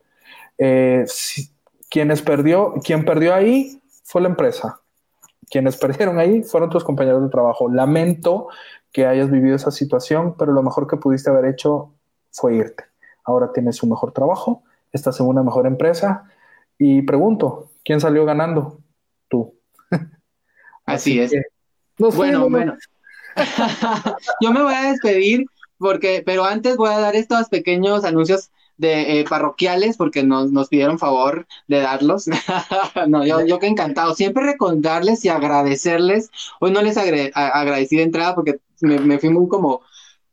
[0.58, 1.04] Eh,
[1.90, 4.80] quienes perdió, quien perdió ahí fue la empresa.
[5.50, 7.70] Quienes perdieron ahí fueron tus compañeros de trabajo.
[7.70, 8.48] Lamento
[8.92, 11.94] que hayas vivido esa situación, pero lo mejor que pudiste haber hecho
[12.32, 12.86] fue irte.
[13.24, 16.24] Ahora tienes un mejor trabajo, estás en una mejor empresa
[16.78, 18.80] y pregunto, ¿quién salió ganando?
[19.28, 19.54] Tú.
[20.86, 21.32] Así, es.
[21.98, 22.76] bueno, bueno.
[24.42, 25.46] Yo me voy a despedir
[25.78, 30.70] porque, pero antes voy a dar estos pequeños anuncios de eh, parroquiales porque nos, nos
[30.70, 32.26] pidieron favor de darlos.
[33.08, 34.16] no, yo, yo que encantado.
[34.16, 36.32] Siempre recordarles y agradecerles.
[36.60, 39.82] Hoy no les agradecí de entrada porque me, fui muy como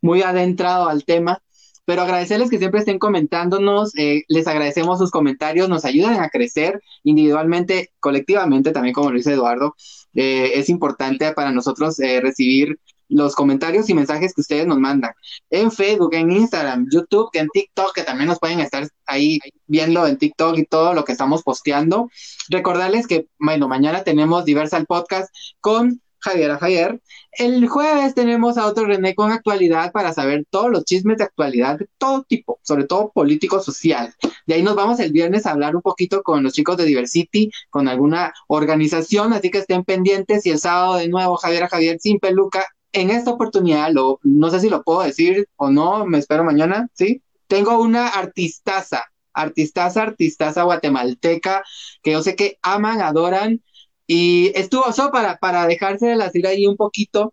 [0.01, 1.43] muy adentrado al tema.
[1.85, 6.83] Pero agradecerles que siempre estén comentándonos, eh, les agradecemos sus comentarios, nos ayudan a crecer
[7.05, 9.77] individualmente, colectivamente, también como lo dice Eduardo.
[10.15, 15.13] Eh, es importante para nosotros recibir los comentarios y mensajes que ustedes nos mandan
[15.51, 20.19] en Facebook, en Instagram, YouTube, en TikTok, que también nos pueden estar ahí viendo en
[20.19, 22.11] TikTok y todo lo que estamos posteando.
[22.49, 27.01] Recordarles que, bueno, mañana tenemos Diversal Podcast con Javier Javier.
[27.33, 31.79] El jueves tenemos a otro René con actualidad para saber todos los chismes de actualidad
[31.79, 34.13] de todo tipo, sobre todo político social.
[34.47, 37.51] De ahí nos vamos el viernes a hablar un poquito con los chicos de Diversity,
[37.71, 40.45] con alguna organización, así que estén pendientes.
[40.47, 44.61] Y el sábado de nuevo, Javier Javier sin peluca en esta oportunidad, lo, no sé
[44.61, 47.23] si lo puedo decir o no, me espero mañana, ¿sí?
[47.47, 49.05] Tengo una artistaza,
[49.35, 51.63] artistaza, artistaza guatemalteca,
[52.03, 53.63] que yo sé que aman, adoran,
[54.07, 57.33] y estuvo solo para, para dejarse de la ir ahí un poquito.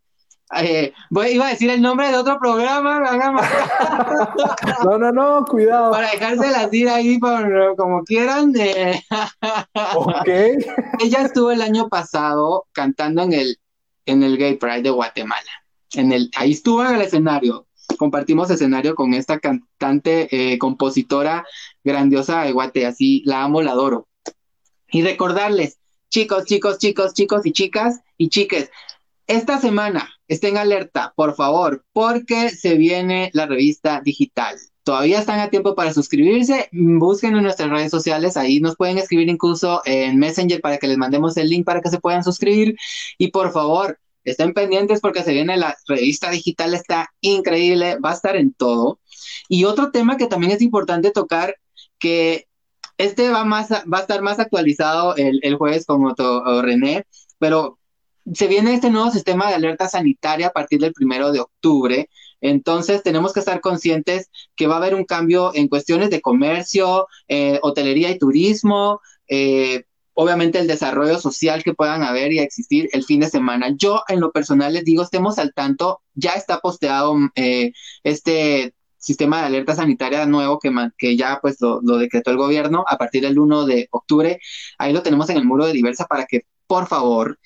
[0.56, 3.00] Eh, voy, iba a decir el nombre de otro programa,
[4.84, 5.92] no, no, no, cuidado.
[5.92, 8.54] Para dejarse la ir ahí por, como quieran.
[8.56, 9.02] Eh.
[9.96, 10.28] ok.
[11.00, 13.58] Ella estuvo el año pasado cantando en el
[14.06, 15.52] en el Gay Pride de Guatemala.
[15.94, 17.68] En el, ahí estuvo en el escenario.
[17.98, 21.46] Compartimos escenario con esta cantante, eh, compositora
[21.84, 24.08] grandiosa de Guate, así la amo, la adoro.
[24.90, 25.80] Y recordarles,
[26.14, 28.70] chicos, chicos, chicos, chicos y chicas y chiques,
[29.26, 34.56] esta semana estén alerta, por favor, porque se viene la revista digital.
[34.84, 36.70] Todavía están a tiempo para suscribirse.
[36.72, 38.38] Busquen en nuestras redes sociales.
[38.38, 41.90] Ahí nos pueden escribir incluso en Messenger para que les mandemos el link para que
[41.90, 42.76] se puedan suscribir.
[43.18, 46.76] Y por favor, estén pendientes porque se viene la revista digital.
[46.76, 47.98] Está increíble.
[47.98, 49.00] Va a estar en todo.
[49.50, 51.56] Y otro tema que también es importante tocar,
[51.98, 52.46] que
[52.98, 56.14] este va, más, va a estar más actualizado el, el jueves como
[56.62, 57.06] René,
[57.40, 57.80] pero
[58.34, 62.10] se viene este nuevo sistema de alerta sanitaria a partir del primero de octubre
[62.44, 67.08] entonces tenemos que estar conscientes que va a haber un cambio en cuestiones de comercio,
[67.30, 73.06] eh, hotelería y turismo, eh, obviamente el desarrollo social que puedan haber y existir el
[73.06, 73.74] fin de semana.
[73.78, 77.72] Yo en lo personal les digo, estemos al tanto, ya está posteado eh,
[78.04, 78.74] este
[79.04, 82.98] sistema de alerta sanitaria nuevo que, que ya pues lo, lo, decretó el gobierno a
[82.98, 84.40] partir del 1 de octubre.
[84.78, 87.40] Ahí lo tenemos en el muro de diversa para que por favor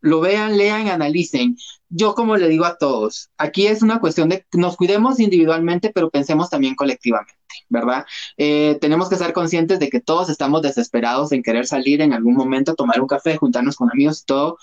[0.00, 1.56] lo vean, lean, analicen
[1.96, 6.10] yo como le digo a todos, aquí es una cuestión de nos cuidemos individualmente, pero
[6.10, 7.34] pensemos también colectivamente,
[7.68, 8.04] ¿verdad?
[8.36, 12.34] Eh, tenemos que estar conscientes de que todos estamos desesperados en querer salir en algún
[12.34, 14.58] momento, tomar un café, juntarnos con amigos y todo,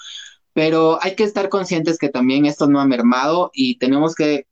[0.52, 4.46] pero hay que estar conscientes que también esto no ha mermado y tenemos que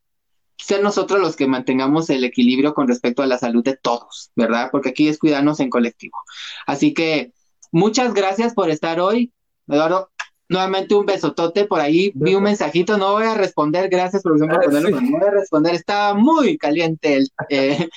[0.59, 4.69] ser nosotros los que mantengamos el equilibrio con respecto a la salud de todos, ¿verdad?
[4.71, 6.17] Porque aquí es cuidarnos en colectivo.
[6.67, 7.33] Así que
[7.71, 9.31] muchas gracias por estar hoy.
[9.67, 10.09] Eduardo,
[10.51, 14.59] Nuevamente un besotote por ahí, vi un mensajito, no voy a responder, gracias por ah,
[14.65, 17.87] ponerlo, no voy a responder, estaba muy caliente el, eh,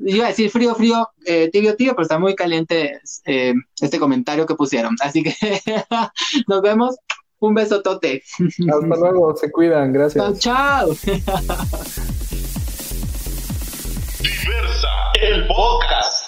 [0.00, 4.46] iba a decir frío, frío, eh, tibio, tibio, pero está muy caliente eh, este comentario
[4.46, 4.96] que pusieron.
[5.00, 5.34] Así que
[6.48, 6.96] nos vemos.
[7.40, 8.22] Un besotote.
[8.38, 10.38] Hasta luego, se cuidan, gracias.
[10.38, 10.88] Chao.
[14.20, 14.88] Diversa,
[15.22, 16.19] el podcast.